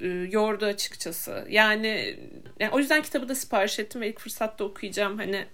e, 0.03 0.07
yordu 0.09 0.67
açıkçası. 0.67 1.47
Yani, 1.49 2.19
yani 2.61 2.73
o 2.73 2.79
yüzden 2.79 3.03
kitabı 3.03 3.29
da 3.29 3.35
sipariş 3.35 3.79
ettim 3.79 4.01
ve 4.01 4.09
ilk 4.09 4.21
fırsatta 4.21 4.65
okuyacağım. 4.65 5.19
Hani 5.19 5.47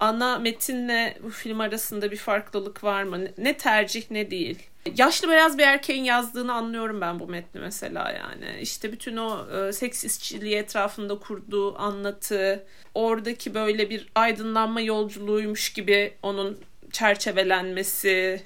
ana 0.00 0.38
metinle 0.38 1.18
bu 1.22 1.30
film 1.30 1.60
arasında 1.60 2.10
bir 2.10 2.16
farklılık 2.16 2.84
var 2.84 3.02
mı? 3.02 3.18
Ne 3.38 3.56
tercih 3.56 4.10
ne 4.10 4.30
değil. 4.30 4.58
Yaşlı 4.96 5.28
beyaz 5.28 5.58
bir 5.58 5.62
erkeğin 5.62 6.04
yazdığını 6.04 6.52
anlıyorum 6.52 7.00
ben 7.00 7.20
bu 7.20 7.26
metni 7.26 7.60
mesela 7.60 8.12
yani. 8.12 8.60
İşte 8.60 8.92
bütün 8.92 9.16
o 9.16 9.46
e, 9.50 9.72
seks 9.72 10.04
işçiliği 10.04 10.56
etrafında 10.56 11.18
kurduğu 11.18 11.78
anlatı, 11.78 12.66
oradaki 12.94 13.54
böyle 13.54 13.90
bir 13.90 14.08
aydınlanma 14.14 14.80
yolculuğuymuş 14.80 15.72
gibi 15.72 16.14
onun 16.22 16.60
çerçevelenmesi 16.92 18.42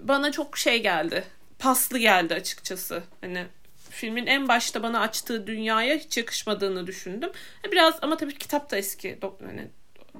bana 0.00 0.32
çok 0.32 0.58
şey 0.58 0.82
geldi. 0.82 1.24
Paslı 1.58 1.98
geldi 1.98 2.34
açıkçası. 2.34 3.02
Hani 3.20 3.46
filmin 3.90 4.26
en 4.26 4.48
başta 4.48 4.82
bana 4.82 5.00
açtığı 5.00 5.46
dünyaya 5.46 5.96
hiç 5.96 6.16
yakışmadığını 6.16 6.86
düşündüm. 6.86 7.30
Biraz 7.72 7.98
ama 8.02 8.16
tabii 8.16 8.38
kitap 8.38 8.70
da 8.70 8.76
eski. 8.76 9.18
Hani 9.46 9.68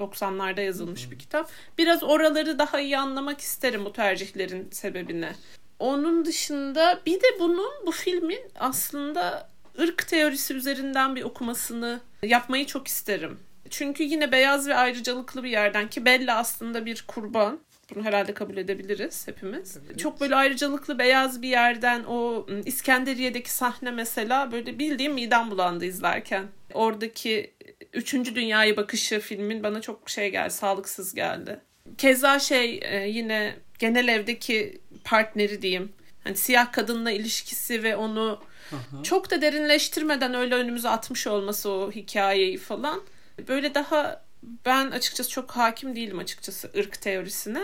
90'larda 0.01 0.61
yazılmış 0.63 1.11
bir 1.11 1.19
kitap. 1.19 1.51
Biraz 1.79 2.03
oraları 2.03 2.59
daha 2.59 2.81
iyi 2.81 2.99
anlamak 2.99 3.41
isterim 3.41 3.85
bu 3.85 3.93
tercihlerin 3.93 4.69
sebebini. 4.71 5.31
Onun 5.79 6.25
dışında 6.25 7.01
bir 7.07 7.17
de 7.17 7.27
bunun 7.41 7.73
bu 7.87 7.93
filmin 7.93 8.41
aslında 8.59 9.49
ırk 9.81 10.09
teorisi 10.09 10.55
üzerinden 10.55 11.17
bir 11.17 11.23
okumasını 11.23 12.01
yapmayı 12.23 12.67
çok 12.67 12.89
isterim. 12.89 13.39
Çünkü 13.71 14.03
yine 14.03 14.33
beyaz 14.33 14.69
ve 14.69 14.75
ayrıcalıklı 14.75 15.45
bir 15.45 15.51
yerden 15.51 15.91
ki 15.91 16.05
Bella 16.05 16.37
aslında 16.37 16.87
bir 16.87 17.05
kurban. 17.09 17.61
Bunu 17.95 18.05
herhalde 18.05 18.35
kabul 18.35 18.57
edebiliriz 18.57 19.29
hepimiz. 19.29 19.79
Evet. 19.87 19.99
Çok 19.99 20.21
böyle 20.21 20.35
ayrıcalıklı 20.37 20.99
beyaz 20.99 21.43
bir 21.43 21.49
yerden 21.49 22.05
o 22.05 22.47
ıı, 22.51 22.63
İskenderiye'deki 22.65 23.53
sahne 23.53 23.91
mesela 23.91 24.53
böyle 24.53 24.79
bildiğim 24.79 25.15
midem 25.15 25.51
bulandı 25.51 25.85
izlerken. 25.85 26.45
Oradaki 26.75 27.55
üçüncü 27.93 28.35
dünyaya 28.35 28.77
bakışı 28.77 29.21
filmin 29.21 29.63
bana 29.63 29.81
çok 29.81 30.11
şey 30.11 30.31
geldi, 30.31 30.51
sağlıksız 30.51 31.15
geldi. 31.15 31.61
Keza 31.99 32.39
şey 32.39 32.81
e, 32.83 33.09
yine 33.09 33.55
genel 33.79 34.09
evdeki 34.09 34.81
partneri 35.05 35.63
diyeyim. 35.63 35.93
Hani 36.25 36.37
siyah 36.37 36.73
kadınla 36.73 37.11
ilişkisi 37.11 37.83
ve 37.83 37.97
onu 37.97 38.41
Aha. 38.73 39.03
çok 39.03 39.31
da 39.31 39.43
derinleştirmeden 39.43 40.35
öyle 40.35 40.55
önümüze 40.55 40.89
atmış 40.89 41.27
olması 41.27 41.71
o 41.71 41.93
hikayeyi 41.93 42.59
falan. 42.59 43.03
Böyle 43.49 43.75
daha 43.75 44.26
ben 44.47 44.91
açıkçası 44.91 45.31
çok 45.31 45.51
hakim 45.51 45.97
değilim 45.97 46.19
açıkçası 46.19 46.71
ırk 46.77 47.01
teorisine. 47.01 47.63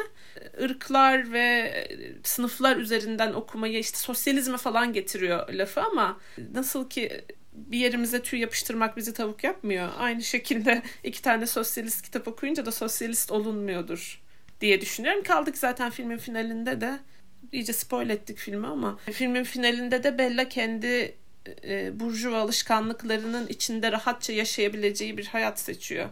Irklar 0.58 1.32
ve 1.32 1.74
sınıflar 2.22 2.76
üzerinden 2.76 3.32
okumayı 3.32 3.78
işte 3.78 3.98
sosyalizme 3.98 4.56
falan 4.56 4.92
getiriyor 4.92 5.48
lafı 5.48 5.80
ama 5.80 6.20
nasıl 6.52 6.88
ki 6.88 7.24
bir 7.52 7.78
yerimize 7.78 8.22
tüy 8.22 8.40
yapıştırmak 8.40 8.96
bizi 8.96 9.14
tavuk 9.14 9.44
yapmıyor. 9.44 9.88
Aynı 9.98 10.22
şekilde 10.22 10.82
iki 11.04 11.22
tane 11.22 11.46
sosyalist 11.46 12.02
kitap 12.02 12.28
okuyunca 12.28 12.66
da 12.66 12.72
sosyalist 12.72 13.30
olunmuyordur 13.30 14.22
diye 14.60 14.80
düşünüyorum. 14.80 15.22
Kaldık 15.22 15.58
zaten 15.58 15.90
filmin 15.90 16.18
finalinde 16.18 16.80
de 16.80 16.98
iyice 17.52 17.72
spoil 17.72 18.10
ettik 18.10 18.38
filmi 18.38 18.66
ama 18.66 18.98
filmin 19.12 19.44
finalinde 19.44 20.04
de 20.04 20.18
Bella 20.18 20.48
kendi 20.48 21.16
e, 21.64 22.00
burjuva 22.00 22.38
alışkanlıklarının 22.38 23.46
içinde 23.46 23.92
rahatça 23.92 24.32
yaşayabileceği 24.32 25.18
bir 25.18 25.26
hayat 25.26 25.60
seçiyor. 25.60 26.08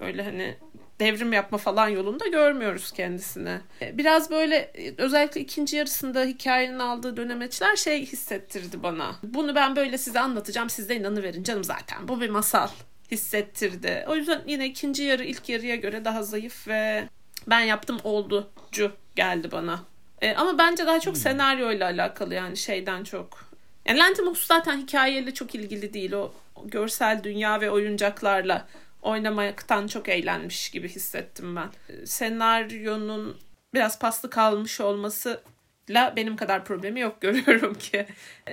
Öyle 0.00 0.22
hani 0.22 0.56
devrim 1.00 1.32
yapma 1.32 1.58
falan 1.58 1.88
yolunda 1.88 2.26
görmüyoruz 2.26 2.92
kendisini. 2.92 3.60
Biraz 3.92 4.30
böyle 4.30 4.72
özellikle 4.98 5.40
ikinci 5.40 5.76
yarısında 5.76 6.24
hikayenin 6.24 6.78
aldığı 6.78 7.16
dönemeçler 7.16 7.76
şey 7.76 8.06
hissettirdi 8.06 8.82
bana. 8.82 9.16
Bunu 9.22 9.54
ben 9.54 9.76
böyle 9.76 9.98
size 9.98 10.20
anlatacağım 10.20 10.70
siz 10.70 10.88
de 10.88 10.96
inanıverin 10.96 11.42
canım 11.42 11.64
zaten 11.64 12.08
bu 12.08 12.20
bir 12.20 12.30
masal 12.30 12.68
hissettirdi. 13.10 14.04
O 14.08 14.16
yüzden 14.16 14.42
yine 14.46 14.66
ikinci 14.66 15.02
yarı 15.02 15.24
ilk 15.24 15.48
yarıya 15.48 15.76
göre 15.76 16.04
daha 16.04 16.22
zayıf 16.22 16.68
ve 16.68 17.08
ben 17.46 17.60
yaptım 17.60 17.98
olducu 18.04 18.92
geldi 19.16 19.52
bana. 19.52 19.80
E, 20.20 20.34
ama 20.34 20.58
bence 20.58 20.86
daha 20.86 21.00
çok 21.00 21.14
hmm. 21.14 21.20
senaryoyla 21.20 21.86
alakalı 21.86 22.34
yani 22.34 22.56
şeyden 22.56 23.04
çok. 23.04 23.52
Yani 23.86 23.98
Lantimos 23.98 24.46
zaten 24.46 24.78
hikayeyle 24.78 25.34
çok 25.34 25.54
ilgili 25.54 25.94
değil. 25.94 26.12
O, 26.12 26.32
o 26.56 26.68
görsel 26.68 27.24
dünya 27.24 27.60
ve 27.60 27.70
oyuncaklarla 27.70 28.66
oynamaktan 29.02 29.86
çok 29.86 30.08
eğlenmiş 30.08 30.70
gibi 30.70 30.88
hissettim 30.88 31.56
ben. 31.56 31.70
Senaryonun 32.06 33.36
biraz 33.74 33.98
paslı 33.98 34.30
kalmış 34.30 34.80
olması 34.80 35.42
la 35.90 36.16
benim 36.16 36.36
kadar 36.36 36.64
problemi 36.64 37.00
yok 37.00 37.20
görüyorum 37.20 37.74
ki. 37.74 38.06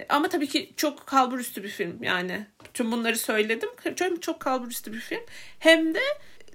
Ama 0.09 0.29
tabii 0.29 0.47
ki 0.47 0.73
çok 0.77 1.07
kalburüstü 1.07 1.63
bir 1.63 1.69
film 1.69 2.03
yani. 2.03 2.45
Tüm 2.73 2.91
bunları 2.91 3.17
söyledim. 3.17 3.69
Çok, 3.95 4.21
çok 4.21 4.39
kalburüstü 4.39 4.93
bir 4.93 4.99
film. 4.99 5.21
Hem 5.59 5.93
de 5.93 6.01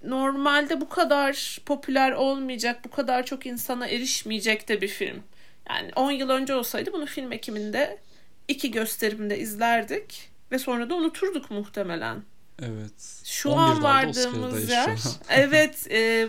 normalde 0.02 0.80
bu 0.80 0.88
kadar 0.88 1.58
popüler 1.66 2.12
olmayacak, 2.12 2.84
bu 2.84 2.90
kadar 2.90 3.26
çok 3.26 3.46
insana 3.46 3.88
erişmeyecek 3.88 4.68
de 4.68 4.80
bir 4.80 4.88
film. 4.88 5.22
Yani 5.68 5.90
10 5.96 6.10
yıl 6.10 6.30
önce 6.30 6.54
olsaydı 6.54 6.92
bunu 6.92 7.06
film 7.06 7.32
ekiminde 7.32 7.98
iki 8.48 8.70
gösterimde 8.70 9.38
izlerdik 9.38 10.30
ve 10.52 10.58
sonra 10.58 10.90
da 10.90 10.94
unuturduk 10.94 11.50
muhtemelen. 11.50 12.22
Evet. 12.62 13.22
Şu 13.24 13.52
an 13.56 13.82
vardığımız 13.82 14.70
yer. 14.70 14.98
evet. 15.28 15.86
E, 15.90 16.28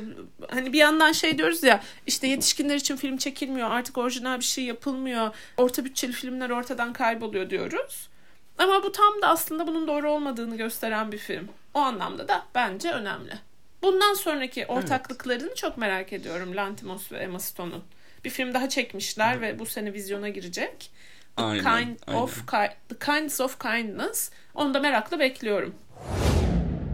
hani 0.49 0.73
bir 0.73 0.77
yandan 0.77 1.11
şey 1.11 1.38
diyoruz 1.38 1.63
ya 1.63 1.83
işte 2.07 2.27
yetişkinler 2.27 2.75
için 2.75 2.95
film 2.95 3.17
çekilmiyor. 3.17 3.71
Artık 3.71 3.97
orijinal 3.97 4.39
bir 4.39 4.43
şey 4.43 4.63
yapılmıyor. 4.63 5.35
Orta 5.57 5.85
bütçeli 5.85 6.11
filmler 6.11 6.49
ortadan 6.49 6.93
kayboluyor 6.93 7.49
diyoruz. 7.49 8.09
Ama 8.57 8.83
bu 8.83 8.91
tam 8.91 9.21
da 9.21 9.27
aslında 9.27 9.67
bunun 9.67 9.88
doğru 9.88 10.11
olmadığını 10.11 10.55
gösteren 10.57 11.11
bir 11.11 11.17
film. 11.17 11.49
O 11.73 11.79
anlamda 11.79 12.27
da 12.27 12.45
bence 12.55 12.91
önemli. 12.91 13.33
Bundan 13.81 14.13
sonraki 14.13 14.65
ortaklıklarını 14.65 15.47
evet. 15.47 15.57
çok 15.57 15.77
merak 15.77 16.13
ediyorum 16.13 16.55
Lantimos 16.55 17.11
ve 17.11 17.17
Emma 17.17 17.39
Stone'un. 17.39 17.83
Bir 18.23 18.29
film 18.29 18.53
daha 18.53 18.69
çekmişler 18.69 19.41
ve 19.41 19.59
bu 19.59 19.65
sene 19.65 19.93
vizyona 19.93 20.29
girecek. 20.29 20.91
The 21.38 21.43
aynen, 21.43 21.63
kind 21.63 21.97
aynen. 22.07 22.21
of 22.21 22.47
The 22.89 22.99
Kinds 23.05 23.41
of 23.41 23.59
Kindness. 23.59 24.31
Onu 24.55 24.73
da 24.73 24.79
merakla 24.79 25.19
bekliyorum. 25.19 25.75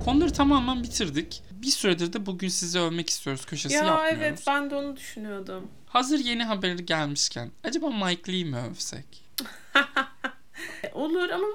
Konuları 0.05 0.33
tamamen 0.33 0.83
bitirdik. 0.83 1.43
Bir 1.51 1.67
süredir 1.67 2.13
de 2.13 2.25
bugün 2.25 2.47
sizi 2.47 2.79
övmek 2.79 3.09
istiyoruz 3.09 3.45
köşesi 3.45 3.75
ya, 3.75 3.83
yapmıyoruz. 3.83 4.21
Ya 4.21 4.27
evet 4.27 4.43
ben 4.47 4.69
de 4.69 4.75
onu 4.75 4.97
düşünüyordum. 4.97 5.67
Hazır 5.87 6.19
yeni 6.19 6.43
haberi 6.43 6.85
gelmişken 6.85 7.51
acaba 7.63 7.89
Mike 7.89 8.33
Lee 8.33 8.43
mi 8.43 8.57
övsek? 8.57 9.05
Olur 10.93 11.29
ama 11.29 11.47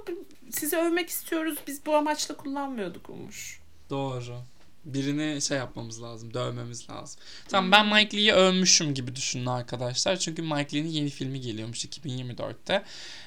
sizi 0.50 0.76
övmek 0.76 1.08
istiyoruz. 1.08 1.58
Biz 1.66 1.86
bu 1.86 1.96
amaçla 1.96 2.36
kullanmıyorduk 2.36 3.10
Umur. 3.10 3.62
Doğru. 3.90 4.38
Birini 4.86 5.42
şey 5.42 5.58
yapmamız 5.58 6.02
lazım, 6.02 6.34
dövmemiz 6.34 6.90
lazım. 6.90 7.20
Tamam 7.48 7.72
ben 7.72 7.86
Mike 7.86 8.16
Lee'yi 8.16 8.32
övmüşüm 8.32 8.94
gibi 8.94 9.16
düşünün 9.16 9.46
arkadaşlar. 9.46 10.16
Çünkü 10.16 10.42
Mike 10.42 10.76
Lee'nin 10.76 10.88
yeni 10.88 11.10
filmi 11.10 11.40
geliyormuş 11.40 11.84
2024'te. 11.84 12.82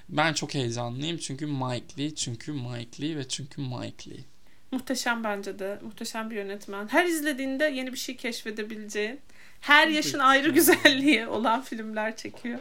Ben 0.10 0.34
çok 0.34 0.54
heyecanlıyım 0.54 1.18
çünkü 1.18 1.46
Mike 1.46 2.04
Lee, 2.04 2.16
çünkü 2.16 2.52
Mike 2.52 3.02
Lee 3.04 3.18
ve 3.18 3.28
çünkü 3.28 3.62
Mike 3.62 4.12
Lee. 4.12 4.24
Muhteşem 4.72 5.24
bence 5.24 5.60
de. 5.60 5.80
Muhteşem 5.84 6.30
bir 6.30 6.36
yönetmen. 6.36 6.88
Her 6.88 7.06
izlediğinde 7.06 7.64
yeni 7.64 7.94
bir 7.94 7.98
şey 7.98 8.16
keşfedebileceğin, 8.16 9.20
her 9.62 9.88
yaşın 9.88 10.20
ayrı 10.20 10.50
güzelliği 10.50 11.28
olan 11.28 11.62
filmler 11.62 12.18
çekiyor. 12.18 12.60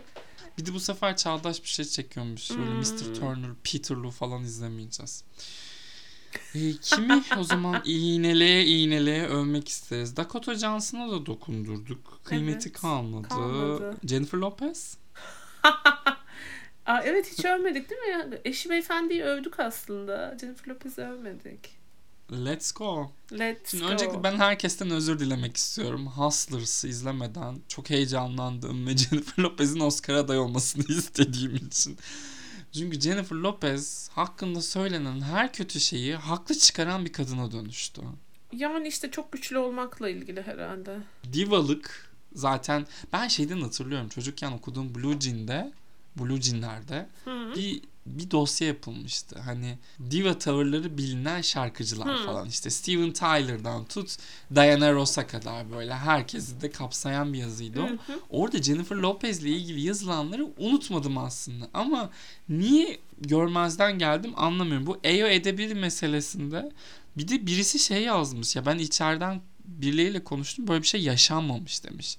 Bir 0.58 0.66
de 0.66 0.74
bu 0.74 0.80
sefer 0.80 1.16
çağdaş 1.16 1.62
bir 1.62 1.68
şey 1.68 1.84
çekiyormuş. 1.84 2.50
Böyle 2.50 2.70
hmm. 2.70 2.78
Mr. 2.78 3.14
Turner, 3.14 3.50
Peterloo 3.64 4.10
falan 4.10 4.42
izlemeyeceğiz. 4.42 5.24
E, 6.54 6.72
kimi 6.72 7.22
o 7.38 7.44
zaman 7.44 7.82
iğneleye 7.84 8.64
iğneleye 8.64 9.26
övmek 9.26 9.68
isteriz. 9.68 10.16
Dakota 10.16 10.54
Johnson'a 10.54 11.10
da 11.10 11.26
dokundurduk. 11.26 12.20
Kıymeti 12.24 12.68
evet, 12.68 12.80
kalmadı. 12.80 13.28
kalmadı. 13.28 13.96
Jennifer 14.04 14.38
Lopez? 14.38 14.96
Aa, 16.86 17.02
evet 17.04 17.32
hiç 17.32 17.44
övmedik 17.44 17.90
değil 17.90 18.00
mi? 18.00 18.38
Eşi 18.44 18.70
beyefendiyi 18.70 19.22
övdük 19.22 19.60
aslında. 19.60 20.36
Jennifer 20.40 20.66
Lopez'i 20.74 21.02
övmedik. 21.02 21.78
Let's 22.32 22.72
go. 22.72 23.12
Let's 23.32 23.70
Şimdi 23.70 23.84
go. 23.84 23.90
öncelikle 23.90 24.22
ben 24.22 24.38
herkesten 24.38 24.90
özür 24.90 25.18
dilemek 25.18 25.56
istiyorum. 25.56 26.06
Hustlers'ı 26.06 26.88
izlemeden 26.88 27.60
çok 27.68 27.90
heyecanlandım 27.90 28.86
ve 28.86 28.96
Jennifer 28.96 29.42
Lopez'in 29.42 29.80
Oscar 29.80 30.14
aday 30.14 30.38
olmasını 30.38 30.84
istediğim 30.88 31.56
için. 31.56 31.98
Çünkü 32.72 33.00
Jennifer 33.00 33.36
Lopez 33.36 34.08
hakkında 34.08 34.62
söylenen 34.62 35.20
her 35.20 35.52
kötü 35.52 35.80
şeyi 35.80 36.14
haklı 36.16 36.54
çıkaran 36.58 37.04
bir 37.04 37.12
kadına 37.12 37.52
dönüştü. 37.52 38.02
Yani 38.52 38.88
işte 38.88 39.10
çok 39.10 39.32
güçlü 39.32 39.58
olmakla 39.58 40.08
ilgili 40.08 40.42
herhalde. 40.42 40.98
Divalık 41.32 42.12
zaten 42.34 42.86
ben 43.12 43.28
şeyden 43.28 43.60
hatırlıyorum 43.60 44.08
çocukken 44.08 44.52
okuduğum 44.52 44.94
Blue 44.94 45.20
Jean'de 45.20 45.72
Blue 46.16 46.40
Jean'lerde 46.40 47.08
bir 47.56 47.80
bir 48.08 48.30
dosya 48.30 48.68
yapılmıştı. 48.68 49.38
Hani 49.44 49.78
diva 50.10 50.38
tavırları 50.38 50.98
bilinen 50.98 51.40
şarkıcılar 51.40 52.18
hmm. 52.18 52.26
falan 52.26 52.48
işte 52.48 52.70
Steven 52.70 53.12
Tyler'dan 53.12 53.84
tut 53.84 54.16
Diana 54.54 54.92
Ross'a 54.92 55.26
kadar 55.26 55.72
böyle 55.72 55.94
herkesi 55.94 56.60
de 56.60 56.70
kapsayan 56.70 57.32
bir 57.32 57.38
yazıydı 57.38 57.82
o. 57.82 57.88
Orada 58.30 58.62
Jennifer 58.62 58.96
Lopez 58.96 59.42
ile 59.42 59.50
ilgili 59.50 59.80
yazılanları 59.80 60.48
unutmadım 60.58 61.18
aslında 61.18 61.68
ama 61.74 62.10
niye 62.48 62.98
görmezden 63.20 63.98
geldim 63.98 64.32
anlamıyorum. 64.36 64.86
Bu 64.86 64.98
EO 65.04 65.26
edebilir 65.26 65.76
meselesinde 65.76 66.72
bir 67.16 67.28
de 67.28 67.46
birisi 67.46 67.78
şey 67.78 68.02
yazmış 68.02 68.56
ya 68.56 68.66
ben 68.66 68.78
içeriden 68.78 69.40
birileriyle 69.64 70.24
konuştum 70.24 70.68
böyle 70.68 70.82
bir 70.82 70.86
şey 70.86 71.02
yaşanmamış 71.02 71.84
demiş. 71.84 72.18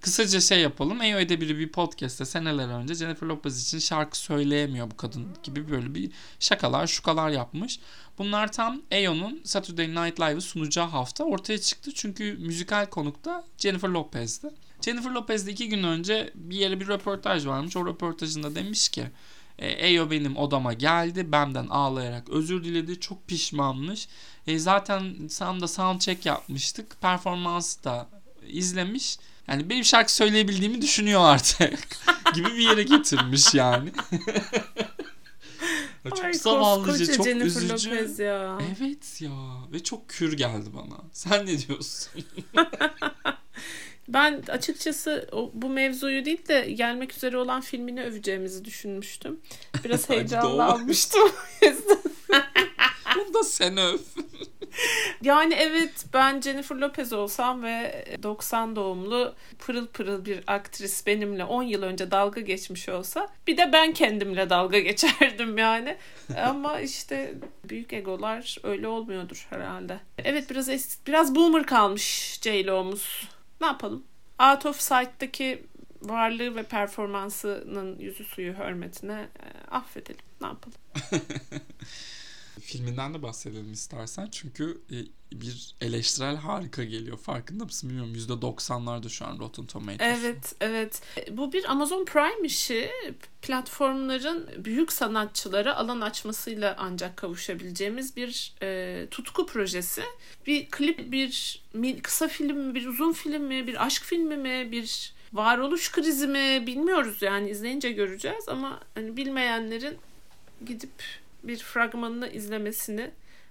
Kısaca 0.00 0.40
şey 0.40 0.60
yapalım. 0.60 1.02
EO 1.02 1.18
Edebiri 1.18 1.58
bir 1.58 1.72
podcast'te 1.72 2.24
seneler 2.24 2.68
önce 2.68 2.94
Jennifer 2.94 3.26
Lopez 3.26 3.62
için 3.62 3.78
şarkı 3.78 4.18
söyleyemiyor 4.18 4.90
bu 4.90 4.96
kadın 4.96 5.28
gibi 5.42 5.70
böyle 5.70 5.94
bir 5.94 6.10
şakalar 6.40 6.86
şukalar 6.86 7.30
yapmış. 7.30 7.80
Bunlar 8.18 8.52
tam 8.52 8.82
EO'nun 8.90 9.40
Saturday 9.44 9.88
Night 9.88 10.20
Live'ı 10.20 10.40
sunacağı 10.40 10.86
hafta 10.86 11.24
ortaya 11.24 11.58
çıktı. 11.58 11.90
Çünkü 11.94 12.36
müzikal 12.40 12.86
konukta 12.86 13.44
Jennifer 13.58 13.88
Lopez'di. 13.88 14.50
Jennifer 14.80 15.10
Lopez 15.10 15.46
de 15.46 15.52
iki 15.52 15.68
gün 15.68 15.82
önce 15.82 16.32
bir 16.34 16.56
yere 16.56 16.80
bir 16.80 16.88
röportaj 16.88 17.46
varmış. 17.46 17.76
O 17.76 17.86
röportajında 17.86 18.54
demiş 18.54 18.88
ki 18.88 19.06
Eyo 19.58 20.10
benim 20.10 20.36
odama 20.36 20.72
geldi. 20.72 21.32
Benden 21.32 21.66
ağlayarak 21.66 22.28
özür 22.28 22.64
diledi. 22.64 23.00
Çok 23.00 23.28
pişmanmış. 23.28 24.08
E, 24.46 24.58
zaten 24.58 25.28
tam 25.38 25.60
da 25.60 25.68
soundcheck 25.68 26.26
yapmıştık. 26.26 27.00
Performansı 27.00 27.84
da 27.84 28.08
izlemiş. 28.48 29.18
Yani 29.48 29.70
benim 29.70 29.84
şarkı 29.84 30.14
söyleyebildiğimi 30.14 30.82
düşünüyor 30.82 31.20
artık. 31.24 31.78
gibi 32.34 32.48
bir 32.48 32.68
yere 32.68 32.82
getirmiş 32.82 33.54
yani. 33.54 33.90
çok 36.10 36.24
Ay, 36.24 36.34
zavallıca, 36.34 37.12
çok 37.12 37.26
Jennifer 37.26 37.46
üzücü. 37.46 37.90
Lopez 37.90 38.18
ya. 38.18 38.58
Evet 38.78 39.20
ya 39.20 39.30
ve 39.72 39.82
çok 39.82 40.08
kür 40.08 40.32
geldi 40.32 40.70
bana. 40.74 40.96
Sen 41.12 41.46
ne 41.46 41.58
diyorsun? 41.58 42.12
Ben 44.08 44.42
açıkçası 44.48 45.28
bu 45.54 45.68
mevzuyu 45.68 46.24
değil 46.24 46.48
de 46.48 46.70
gelmek 46.70 47.16
üzere 47.16 47.38
olan 47.38 47.60
filmini 47.60 48.02
öveceğimizi 48.02 48.64
düşünmüştüm. 48.64 49.40
Biraz 49.84 50.10
yüzden. 50.10 50.42
Bunu 53.16 53.34
da 53.34 53.44
sen 53.44 53.76
öv. 53.76 53.98
Yani 55.22 55.54
evet 55.54 56.04
ben 56.14 56.40
Jennifer 56.40 56.76
Lopez 56.76 57.12
olsam 57.12 57.62
ve 57.62 58.04
90 58.22 58.76
doğumlu 58.76 59.34
pırıl 59.58 59.86
pırıl 59.86 60.24
bir 60.24 60.40
aktris 60.46 61.06
benimle 61.06 61.44
10 61.44 61.62
yıl 61.62 61.82
önce 61.82 62.10
dalga 62.10 62.40
geçmiş 62.40 62.88
olsa 62.88 63.28
bir 63.46 63.56
de 63.56 63.70
ben 63.72 63.92
kendimle 63.92 64.50
dalga 64.50 64.78
geçerdim 64.90 65.58
yani. 65.58 65.96
Ama 66.44 66.80
işte 66.80 67.34
büyük 67.64 67.92
egolar 67.92 68.56
öyle 68.62 68.88
olmuyordur 68.88 69.46
herhalde. 69.50 69.98
Evet 70.18 70.50
biraz 70.50 70.68
es- 70.68 70.98
biraz 71.06 71.34
boomer 71.34 71.66
kalmış 71.66 72.38
J-Lo'muz. 72.42 73.28
Ne 73.60 73.66
yapalım? 73.66 74.02
Out 74.42 74.66
of 74.66 74.80
Sight'taki 74.80 75.62
varlığı 76.02 76.56
ve 76.56 76.62
performansının 76.62 77.98
yüzü 77.98 78.24
suyu 78.24 78.52
hürmetine 78.52 79.12
e, 79.42 79.70
affedelim. 79.70 80.20
Ne 80.40 80.46
yapalım? 80.46 80.78
Filminden 82.66 83.14
de 83.14 83.22
bahsedelim 83.22 83.72
istersen. 83.72 84.28
Çünkü 84.32 84.80
e, 84.90 84.96
bir 85.40 85.74
eleştirel 85.80 86.36
harika 86.36 86.84
geliyor. 86.84 87.18
Farkında 87.18 87.64
mısın 87.64 87.90
bilmiyorum. 87.90 88.14
%90'larda 88.14 89.08
şu 89.08 89.26
an 89.26 89.38
Rotten 89.38 89.66
Tomatoes. 89.66 90.00
Evet, 90.00 90.54
evet. 90.60 91.02
Bu 91.30 91.52
bir 91.52 91.70
Amazon 91.70 92.04
Prime 92.04 92.46
işi. 92.46 92.90
Platformların 93.42 94.64
büyük 94.64 94.92
sanatçılara 94.92 95.76
alan 95.76 96.00
açmasıyla 96.00 96.76
ancak 96.78 97.16
kavuşabileceğimiz 97.16 98.16
bir 98.16 98.54
e, 98.62 99.06
tutku 99.10 99.46
projesi. 99.46 100.02
Bir 100.46 100.70
klip, 100.70 101.12
bir 101.12 101.60
kısa 102.02 102.28
film 102.28 102.58
mi, 102.58 102.74
bir 102.74 102.86
uzun 102.86 103.12
film 103.12 103.42
mi, 103.42 103.66
bir 103.66 103.86
aşk 103.86 104.02
filmi 104.02 104.36
mi, 104.36 104.68
bir 104.72 105.14
varoluş 105.32 105.92
krizi 105.92 106.26
mi 106.26 106.66
bilmiyoruz 106.66 107.22
yani 107.22 107.50
izleyince 107.50 107.92
göreceğiz 107.92 108.48
ama 108.48 108.80
hani 108.94 109.16
bilmeyenlerin 109.16 109.98
gidip 110.66 111.25
bir 111.48 111.58
fragmanını 111.58 112.28
izlemesini 112.28 113.10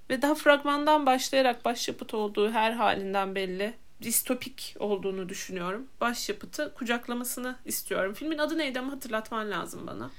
ve 0.10 0.21
daha 0.21 0.36
fragmandan 0.36 1.05
başlayarak 1.05 1.65
başyapıt 1.65 2.13
olduğu 2.13 2.51
her 2.51 2.71
halinden 2.71 3.36
belli 3.36 3.73
distopik 4.01 4.75
olduğunu 4.79 5.29
düşünüyorum. 5.29 5.88
Başyapıtı 6.01 6.73
kucaklamasını 6.77 7.55
istiyorum. 7.65 8.13
Filmin 8.13 8.38
adı 8.38 8.58
neydi 8.58 8.79
ama 8.79 8.91
hatırlatman 8.91 9.51
lazım 9.51 9.88
bana. 9.88 10.10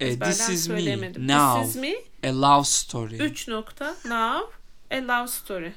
E, 0.00 0.18
This 0.18 0.48
is 0.50 0.68
me. 0.68 1.12
Now. 1.18 1.62
This 1.62 1.76
is 1.76 1.82
me. 1.82 1.94
A 2.30 2.42
love 2.42 2.64
story. 2.64 3.16
3 3.16 3.48
nokta. 3.48 3.94
Now. 4.04 4.46
A 4.90 4.96
love 5.08 5.28
story. 5.28 5.72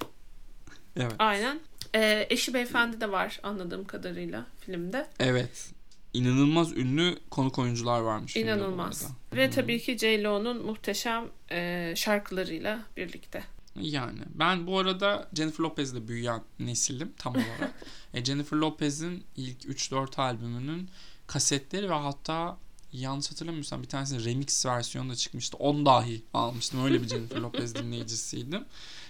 Evet. 0.98 1.14
Aynen. 1.20 1.60
Ee, 1.96 2.28
eşi 2.30 2.54
beyefendi 2.54 3.02
de 3.02 3.12
var 3.12 3.40
anladığım 3.44 3.86
kadarıyla 3.86 4.46
filmde. 4.66 5.08
Evet. 5.20 5.70
İnanılmaz 6.14 6.78
ünlü 6.78 7.20
konuk 7.30 7.60
oyuncular 7.60 8.00
varmış. 8.00 8.36
İnanılmaz. 8.36 9.08
Ve 9.36 9.48
Hı. 9.48 9.52
tabii 9.52 9.80
ki 9.80 9.98
J-Lo'nun 9.98 10.66
muhteşem 10.66 11.26
e, 11.52 11.94
şarkılarıyla 11.96 12.80
birlikte. 12.98 13.44
Yani 13.76 14.20
ben 14.36 14.68
bu 14.68 14.80
arada 14.80 15.30
Jennifer 15.34 15.64
Lopez'le 15.64 16.08
büyüyen 16.08 16.42
nesilim 16.60 17.14
tam 17.18 17.34
olarak. 17.34 17.74
e, 18.14 18.26
Jennifer 18.26 18.58
Lopez'in 18.58 19.24
ilk 19.38 19.66
3-4 19.66 20.22
albümünün 20.22 20.90
kasetleri 21.28 21.90
ve 21.90 21.94
hatta 21.94 22.58
yanlış 22.94 23.32
hatırlamıyorsam 23.32 23.84
bir 23.84 23.88
tanesinin 23.88 24.26
remix 24.26 24.66
versiyonu 24.66 25.10
da 25.10 25.16
çıkmıştı. 25.16 25.58
Onu 25.58 25.86
dahi 25.86 26.22
almıştım. 26.34 26.86
Öyle 26.86 27.02
bir 27.02 27.08
Jennifer 27.08 27.38
Lopez 27.38 27.76
dinleyicisiydim. 27.84 28.66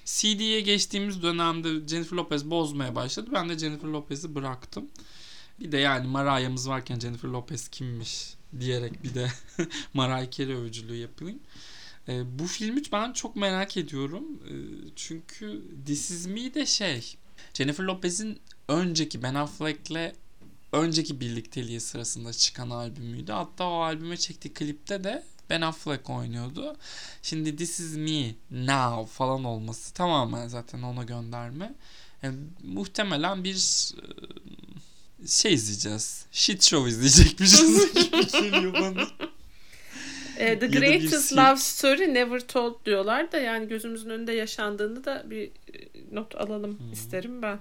CD'ye 0.06 0.62
geçtiğimiz 0.62 1.24
dönemde 1.24 1.88
Jennifer 1.88 2.18
Lopez 2.18 2.50
bozmaya 2.50 2.96
başladı. 2.96 3.30
Ben 3.34 3.50
de 3.50 3.58
Jennifer 3.58 3.88
Lopez'i 3.88 4.36
bıraktım. 4.36 4.90
Bir 5.60 5.72
de 5.72 5.78
yani 5.78 6.08
Mariah'ımız 6.08 6.70
varken 6.70 7.00
Jennifer 7.00 7.30
Lopez 7.30 7.68
kimmiş 7.68 8.34
diyerek 8.60 9.04
bir 9.04 9.14
de 9.14 9.28
Mariah 9.94 10.32
Carey 10.32 10.56
övücülüğü 10.56 10.96
yapayım. 10.96 11.40
E, 12.08 12.40
bu 12.40 12.48
filmi 12.48 12.82
ben 12.92 13.14
çok 13.14 13.36
merak 13.36 13.78
ediyorum. 13.78 14.24
E, 14.46 14.54
çünkü 14.96 15.62
This 15.86 16.12
Is 16.12 16.28
Me 16.28 16.54
de 16.54 16.66
şey 16.66 17.16
Jennifer 17.54 17.84
Lopez'in 17.84 18.40
önceki 18.68 19.24
Ben 19.24 19.36
Affleck'le 19.36 20.14
önceki 20.72 21.20
birlikteliği 21.20 21.80
sırasında 21.80 22.34
çıkan 22.34 22.70
albümüydü. 22.70 23.32
Hatta 23.32 23.70
o 23.70 23.80
albüme 23.82 24.18
çektiği 24.18 24.54
klipte 24.54 25.04
de 25.04 25.24
Ben 25.50 25.62
Affleck 25.62 26.10
oynuyordu. 26.10 26.78
Şimdi 27.22 27.56
This 27.56 27.80
Is 27.80 27.96
Me 27.96 28.36
Now 28.52 29.14
falan 29.14 29.44
olması 29.44 29.94
tamamen 29.94 30.48
zaten 30.48 30.82
ona 30.82 31.04
gönderme. 31.04 31.76
E, 32.24 32.32
muhtemelen 32.64 33.44
bir 33.44 33.56
e, 33.98 34.04
şey 35.28 35.54
izleyeceğiz. 35.54 36.26
Shit 36.32 36.64
show 36.64 36.90
izleyecekmişiz 36.90 37.94
gibi 37.94 38.28
geliyor 38.28 38.74
bana. 38.74 39.08
E, 40.38 40.60
The 40.60 40.68
Greatest. 40.68 41.34
Love 41.34 41.58
Story 41.58 42.14
Never 42.14 42.40
Told 42.48 42.86
diyorlar 42.86 43.32
da 43.32 43.38
yani 43.38 43.68
gözümüzün 43.68 44.10
önünde 44.10 44.32
yaşandığını 44.32 45.06
da 45.06 45.26
bir 45.30 45.44
e, 45.44 45.52
not 46.12 46.36
alalım 46.36 46.80
Hı. 46.80 46.94
isterim 46.94 47.42
ben. 47.42 47.60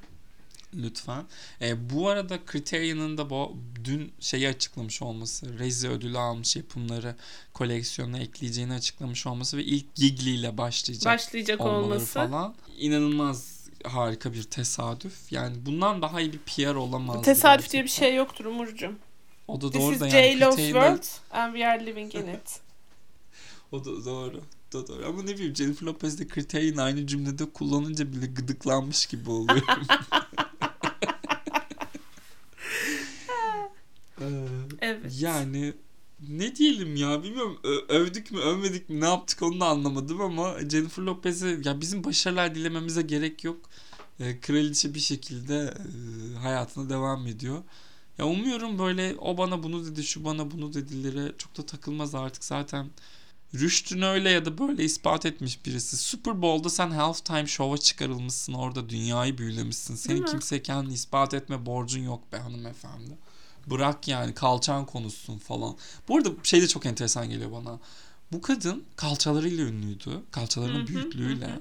Lütfen. 0.75 1.25
E, 1.61 1.91
bu 1.91 2.09
arada 2.09 2.39
Criterion'ın 2.53 3.19
da 3.19 3.31
bu 3.31 3.57
dün 3.85 4.13
şeyi 4.21 4.49
açıklamış 4.49 5.03
olması, 5.03 5.59
Rezi 5.59 5.89
ödülü 5.89 6.19
almış 6.19 6.57
yapımları 6.57 7.15
koleksiyonuna 7.53 8.19
ekleyeceğini 8.19 8.73
açıklamış 8.73 9.27
olması 9.27 9.57
ve 9.57 9.65
ilk 9.65 9.95
Gigli 9.95 10.31
ile 10.31 10.59
başlayacak 10.59 11.15
Başlayacak 11.15 11.61
olması. 11.61 12.15
falan. 12.15 12.55
İnanılmaz 12.79 13.58
harika 13.85 14.33
bir 14.33 14.43
tesadüf. 14.43 15.33
Yani 15.33 15.57
bundan 15.67 16.03
daha 16.03 16.21
iyi 16.21 16.33
bir 16.33 16.39
PR 16.39 16.75
olamaz. 16.75 17.23
Tesadüf 17.23 17.71
diye 17.71 17.85
bir 17.85 17.89
şey 17.89 18.15
yoktur 18.15 18.45
Umurcuğum. 18.45 18.95
O 19.49 19.61
da 19.61 19.71
This 19.71 19.81
doğru 19.81 19.95
is 19.95 20.01
da 20.01 20.07
yani 20.09 20.39
J-Lo's 20.39 20.57
world 20.57 21.05
and 21.31 21.53
we 21.53 21.67
are 21.67 21.87
living 21.87 22.15
in 22.15 22.27
it. 22.27 22.61
O 23.73 23.85
da 23.85 24.05
doğru. 24.05 24.41
Da 24.73 24.89
doğru. 24.89 25.07
Ama 25.07 25.23
ne 25.23 25.35
bileyim 25.35 25.57
Jennifer 25.57 25.87
Lopez 25.87 26.19
de 26.19 26.29
Criterion 26.29 26.77
aynı 26.77 27.07
cümlede 27.07 27.51
kullanınca 27.51 28.13
bile 28.13 28.27
gıdıklanmış 28.27 29.07
gibi 29.07 29.31
oluyor. 29.31 29.63
Ee, 34.21 34.25
Evet. 34.81 35.13
Yani 35.21 35.73
ne 36.29 36.57
diyelim 36.57 36.97
ya 36.97 37.23
bilmiyorum 37.23 37.59
övdük 37.89 38.33
mü 38.33 38.39
övmedik 38.39 38.89
mi 38.89 39.01
ne 39.01 39.05
yaptık 39.05 39.43
onu 39.43 39.61
da 39.61 39.67
anlamadım 39.67 40.21
ama 40.21 40.55
Jennifer 40.71 41.03
Lopez'e 41.03 41.61
ya 41.65 41.81
bizim 41.81 42.05
başarılar 42.05 42.55
dilememize 42.55 43.03
gerek 43.03 43.45
yok. 43.45 43.71
Ee, 44.21 44.41
kraliçe 44.41 44.95
bir 44.95 45.01
şekilde 45.01 45.75
e, 46.35 46.39
hayatına 46.39 46.91
devam 46.91 47.27
ediyor. 47.27 47.63
Ya 48.19 48.27
umuyorum 48.27 48.79
böyle 48.79 49.17
o 49.19 49.39
bana 49.39 49.63
bunu 49.63 49.87
dedi 49.87 50.05
şu 50.05 50.25
bana 50.25 50.51
bunu 50.51 50.75
dedilere 50.75 51.33
çok 51.39 51.59
da 51.59 51.67
takılmaz 51.67 52.15
artık 52.15 52.45
zaten. 52.45 52.91
Rüştünü 53.55 54.07
öyle 54.07 54.31
ya 54.31 54.45
da 54.45 54.59
böyle 54.59 54.85
ispat 54.85 55.27
etmiş 55.27 55.67
birisi. 55.67 55.97
Super 55.97 56.43
Bowl'da 56.43 56.71
sen 56.71 56.91
halftime 56.91 57.47
show'a 57.47 57.79
çıkarılmışsın 57.79 58.53
orada 58.53 58.89
dünyayı 58.89 59.39
büyülemişsin. 59.39 59.95
Senin 59.95 60.25
kimseye 60.25 60.63
kendini 60.63 60.95
ispat 60.95 61.35
etme 61.35 61.67
borcun 61.67 62.03
yok 62.03 62.33
be 62.33 62.37
hanımefendi. 62.37 63.19
Bırak 63.71 64.09
yani 64.09 64.35
kalçan 64.35 64.87
konuşsun 64.87 65.39
falan. 65.39 65.77
Bu 66.09 66.17
arada 66.17 66.29
şey 66.43 66.63
de 66.63 66.69
çok 66.69 66.87
enteresan 66.87 67.31
geliyor 67.31 67.53
bana. 67.53 67.79
Bu 68.33 68.43
kadın 68.43 68.85
kalçalarıyla 68.97 69.65
ünlüydü. 69.65 70.23
Kalçalarının 70.31 70.87
büyüklüğüyle. 70.87 71.47
hı 71.47 71.51
hı. 71.51 71.61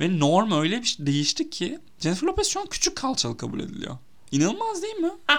Ve 0.00 0.18
norm 0.18 0.52
öyle 0.52 0.80
bir 0.80 0.86
şey 0.86 1.06
değişti 1.06 1.50
ki 1.50 1.78
Jennifer 2.00 2.26
Lopez 2.26 2.46
şu 2.48 2.60
an 2.60 2.66
küçük 2.66 2.96
kalçalı 2.96 3.36
kabul 3.36 3.60
ediliyor. 3.60 3.98
İnanılmaz 4.32 4.82
değil 4.82 4.94
mi? 4.94 5.10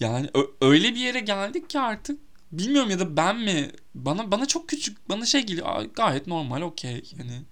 yani 0.00 0.30
öyle 0.60 0.94
bir 0.94 1.00
yere 1.00 1.20
geldik 1.20 1.70
ki 1.70 1.80
artık 1.80 2.20
bilmiyorum 2.52 2.90
ya 2.90 2.98
da 2.98 3.16
ben 3.16 3.36
mi 3.36 3.70
bana 3.94 4.30
bana 4.30 4.46
çok 4.46 4.68
küçük 4.68 5.08
bana 5.08 5.26
şey 5.26 5.42
geliyor 5.42 5.84
gayet 5.84 6.26
normal 6.26 6.62
okey 6.62 7.10
yani 7.18 7.42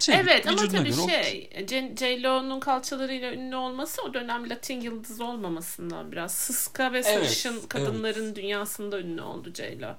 şey, 0.00 0.14
evet 0.14 0.46
ama 0.46 0.68
tabii 0.68 0.90
göre 0.90 1.22
şey 1.22 1.50
J- 1.68 1.94
J-Lo'nun 1.98 2.60
kalçalarıyla 2.60 3.32
ünlü 3.32 3.56
olması 3.56 4.02
o 4.02 4.14
dönem 4.14 4.50
Latin 4.50 4.80
yıldız 4.80 5.20
olmamasından 5.20 6.12
biraz 6.12 6.34
sıska 6.34 6.92
ve 6.92 7.02
sarışın 7.02 7.52
evet. 7.52 7.68
kadınların 7.68 8.34
dünyasında 8.34 9.00
ünlü 9.00 9.22
oldu 9.22 9.52
J-Lo. 9.54 9.94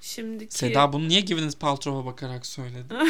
Şimdiki 0.00 0.54
Seda 0.54 0.92
bunu 0.92 1.08
niye 1.08 1.20
Gwyneth 1.20 1.58
Paltrow'a 1.58 2.06
bakarak 2.06 2.46
söyledi? 2.46 2.94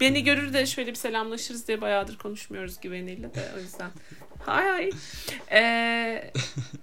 beni 0.00 0.24
görür 0.24 0.52
de 0.52 0.66
şöyle 0.66 0.90
bir 0.90 0.96
selamlaşırız 0.96 1.68
diye 1.68 1.80
bayağıdır 1.80 2.18
konuşmuyoruz 2.18 2.80
güveniyle 2.80 3.34
de 3.34 3.52
o 3.56 3.60
yüzden. 3.60 3.90
Hay 4.46 4.64
hay. 4.64 4.90
Ee, 5.50 6.32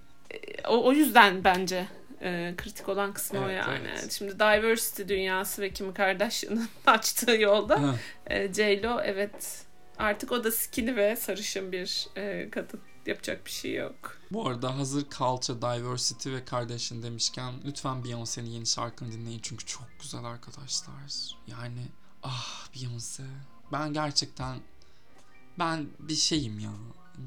o, 0.68 0.88
o 0.88 0.94
yüzden 0.94 1.44
bence 1.44 1.88
e, 2.24 2.54
kritik 2.58 2.90
olan 2.90 3.14
kısmı 3.14 3.40
o 3.40 3.44
Evet, 3.44 3.64
yani. 3.68 3.88
evet. 3.92 4.12
Şimdi 4.12 4.36
diversity 4.36 5.04
dünyası 5.14 5.62
ve 5.62 5.74
Kim 5.74 5.94
Kardashian'ın 5.94 6.70
açtığı 6.86 7.32
yolda 7.32 7.82
Ha, 7.82 7.96
e, 8.28 8.54
J-Lo 8.54 9.02
evet 9.04 9.66
artık 9.98 10.32
o 10.32 10.44
da 10.44 10.52
skinny 10.52 10.96
ve 10.96 11.16
sarışın 11.16 11.72
bir 11.72 12.08
e, 12.16 12.50
kadın. 12.50 12.80
Yapacak 13.06 13.46
bir 13.46 13.52
şey 13.52 13.74
yok. 13.74 14.18
Bu 14.32 14.48
arada 14.48 14.78
hazır 14.78 15.06
culture, 15.10 15.58
diversity 15.58 16.32
ve 16.32 16.46
Kardashian 16.46 17.04
demişken 17.04 17.54
lütfen 17.66 17.98
Beyoncé'nin 17.98 18.50
yeni 18.50 18.66
şarkını 18.66 19.12
dinleyin 19.12 19.40
çünkü 19.44 19.66
çok 19.66 19.88
güzel 20.02 20.24
arkadaşlar. 20.26 20.94
Yani 21.48 21.82
ah 22.24 22.68
Beyoncé. 22.76 23.22
Ben 23.72 23.94
gerçekten 23.94 24.58
ben 25.60 25.88
bir 26.00 26.16
şeyim 26.16 26.60
ya. 26.60 26.72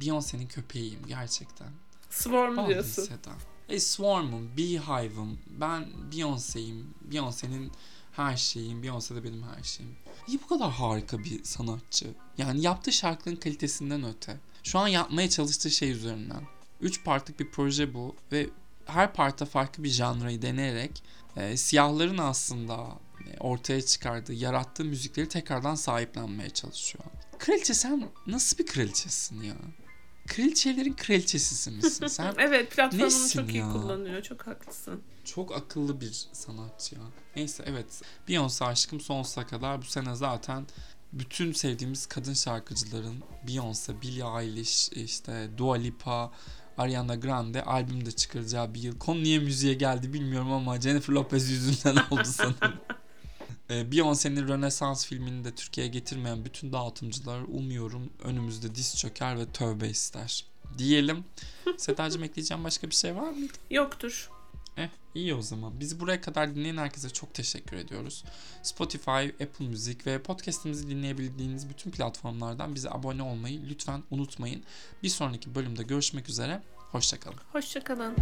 Beyoncé'nin 0.01 0.47
köpeğiyim 0.47 1.07
gerçekten. 1.07 1.69
Swarm 2.11 2.57
Vallahi 2.57 2.69
diyorsun. 2.69 3.03
Seda. 3.03 3.31
E 3.69 3.81
Swarm'um, 3.81 4.57
Beehive'ım. 4.57 5.39
Ben 5.47 5.87
Beyoncé'yim. 6.12 6.85
Beyoncé'nin 7.11 7.73
her 8.12 8.37
şeyim. 8.37 8.85
Beyoncé 8.85 9.14
de 9.14 9.25
benim 9.25 9.43
her 9.43 9.62
şeyim. 9.62 9.97
Niye 10.29 10.41
bu 10.43 10.47
kadar 10.47 10.71
harika 10.71 11.19
bir 11.25 11.45
sanatçı? 11.45 12.07
Yani 12.39 12.61
yaptığı 12.61 12.93
şarkının 12.93 13.37
kalitesinden 13.37 14.05
öte. 14.05 14.37
Şu 14.62 14.79
an 14.79 14.89
yapmaya 14.89 15.31
çalıştığı 15.31 15.71
şey 15.71 15.91
üzerinden. 15.91 16.43
Üç 16.81 17.05
partlık 17.05 17.41
bir 17.41 17.51
proje 17.51 17.95
bu 17.95 18.17
ve 18.33 18.51
her 18.87 19.12
parta 19.12 19.45
farklı 19.45 19.85
bir 19.85 19.89
janrayı 19.89 20.43
deneyerek 20.43 21.03
e, 21.37 21.57
siyahların 21.57 22.19
aslında 22.19 22.87
e, 23.27 23.39
ortaya 23.41 23.83
çıkardığı, 23.83 24.33
yarattığı 24.33 24.85
müzikleri 24.85 25.29
tekrardan 25.29 25.75
sahiplenmeye 25.75 26.51
çalışıyor. 26.51 27.05
Kraliçe 27.39 27.75
sen 27.75 28.09
nasıl 28.27 28.59
bir 28.59 28.67
kraliçesin 28.67 29.43
ya? 29.43 29.55
Kraliçelerin 30.27 30.93
kraliçesisin 30.93 31.74
misin 31.77 32.07
sen? 32.07 32.35
Evet 32.39 32.70
platformunu 32.70 33.29
çok 33.29 33.49
iyi 33.49 33.59
ya? 33.59 33.72
kullanıyor. 33.72 34.22
Çok 34.22 34.47
haklısın. 34.47 35.01
Çok 35.24 35.57
akıllı 35.57 36.01
bir 36.01 36.27
sanatçı 36.33 36.95
ya. 36.95 37.01
Neyse 37.37 37.64
evet. 37.66 38.03
Beyoncé 38.29 38.64
aşkım 38.64 39.01
sonsuza 39.01 39.47
kadar. 39.47 39.83
Bu 39.83 39.85
sene 39.87 40.14
zaten 40.14 40.66
bütün 41.12 41.53
sevdiğimiz 41.53 42.07
kadın 42.07 42.35
şarkıcıların 42.35 43.16
Beyoncé, 43.47 44.01
Billie 44.03 44.43
Eilish, 44.43 44.89
işte 44.93 45.49
Dua 45.59 45.77
Lipa, 45.77 46.33
Ariana 46.79 47.14
Grande 47.14 47.62
albüm 47.62 48.07
de 48.07 48.12
çıkaracağı 48.12 48.74
bir 48.74 48.81
yıl. 48.83 48.99
Konu 48.99 49.22
niye 49.22 49.39
müziğe 49.39 49.74
geldi 49.74 50.12
bilmiyorum 50.12 50.53
ama 50.53 50.81
Jennifer 50.81 51.14
Lopez 51.14 51.51
yüzünden 51.51 51.97
oldu 52.11 52.24
sanırım. 52.24 52.81
Ee, 53.71 53.93
Beyoncé'nin 53.93 54.49
Rönesans 54.49 55.07
filmini 55.07 55.45
de 55.45 55.55
Türkiye'ye 55.55 55.93
getirmeyen 55.93 56.45
bütün 56.45 56.73
dağıtımcılar 56.73 57.41
umuyorum 57.41 58.11
önümüzde 58.25 58.75
diz 58.75 58.97
çöker 58.97 59.39
ve 59.39 59.47
tövbe 59.47 59.89
ister. 59.89 60.45
Diyelim. 60.79 61.25
Sedacığım 61.77 62.25
ekleyeceğim 62.25 62.64
başka 62.64 62.91
bir 62.91 62.95
şey 62.95 63.17
var 63.17 63.31
mı? 63.31 63.47
Yoktur. 63.71 64.31
Eh 64.77 64.89
iyi 65.14 65.35
o 65.35 65.43
zaman. 65.43 65.81
Bizi 65.81 66.01
buraya 66.01 66.21
kadar 66.21 66.55
dinleyen 66.55 66.77
herkese 66.77 67.11
çok 67.11 67.35
teşekkür 67.35 67.77
ediyoruz. 67.77 68.25
Spotify, 68.62 69.11
Apple 69.11 69.69
Music 69.69 69.99
ve 70.07 70.23
podcastimizi 70.23 70.89
dinleyebildiğiniz 70.89 71.69
bütün 71.69 71.91
platformlardan 71.91 72.75
bize 72.75 72.91
abone 72.91 73.23
olmayı 73.23 73.61
lütfen 73.69 74.03
unutmayın. 74.11 74.62
Bir 75.03 75.09
sonraki 75.09 75.55
bölümde 75.55 75.83
görüşmek 75.83 76.29
üzere. 76.29 76.62
Hoşçakalın. 76.77 77.39
Hoşçakalın. 77.53 78.17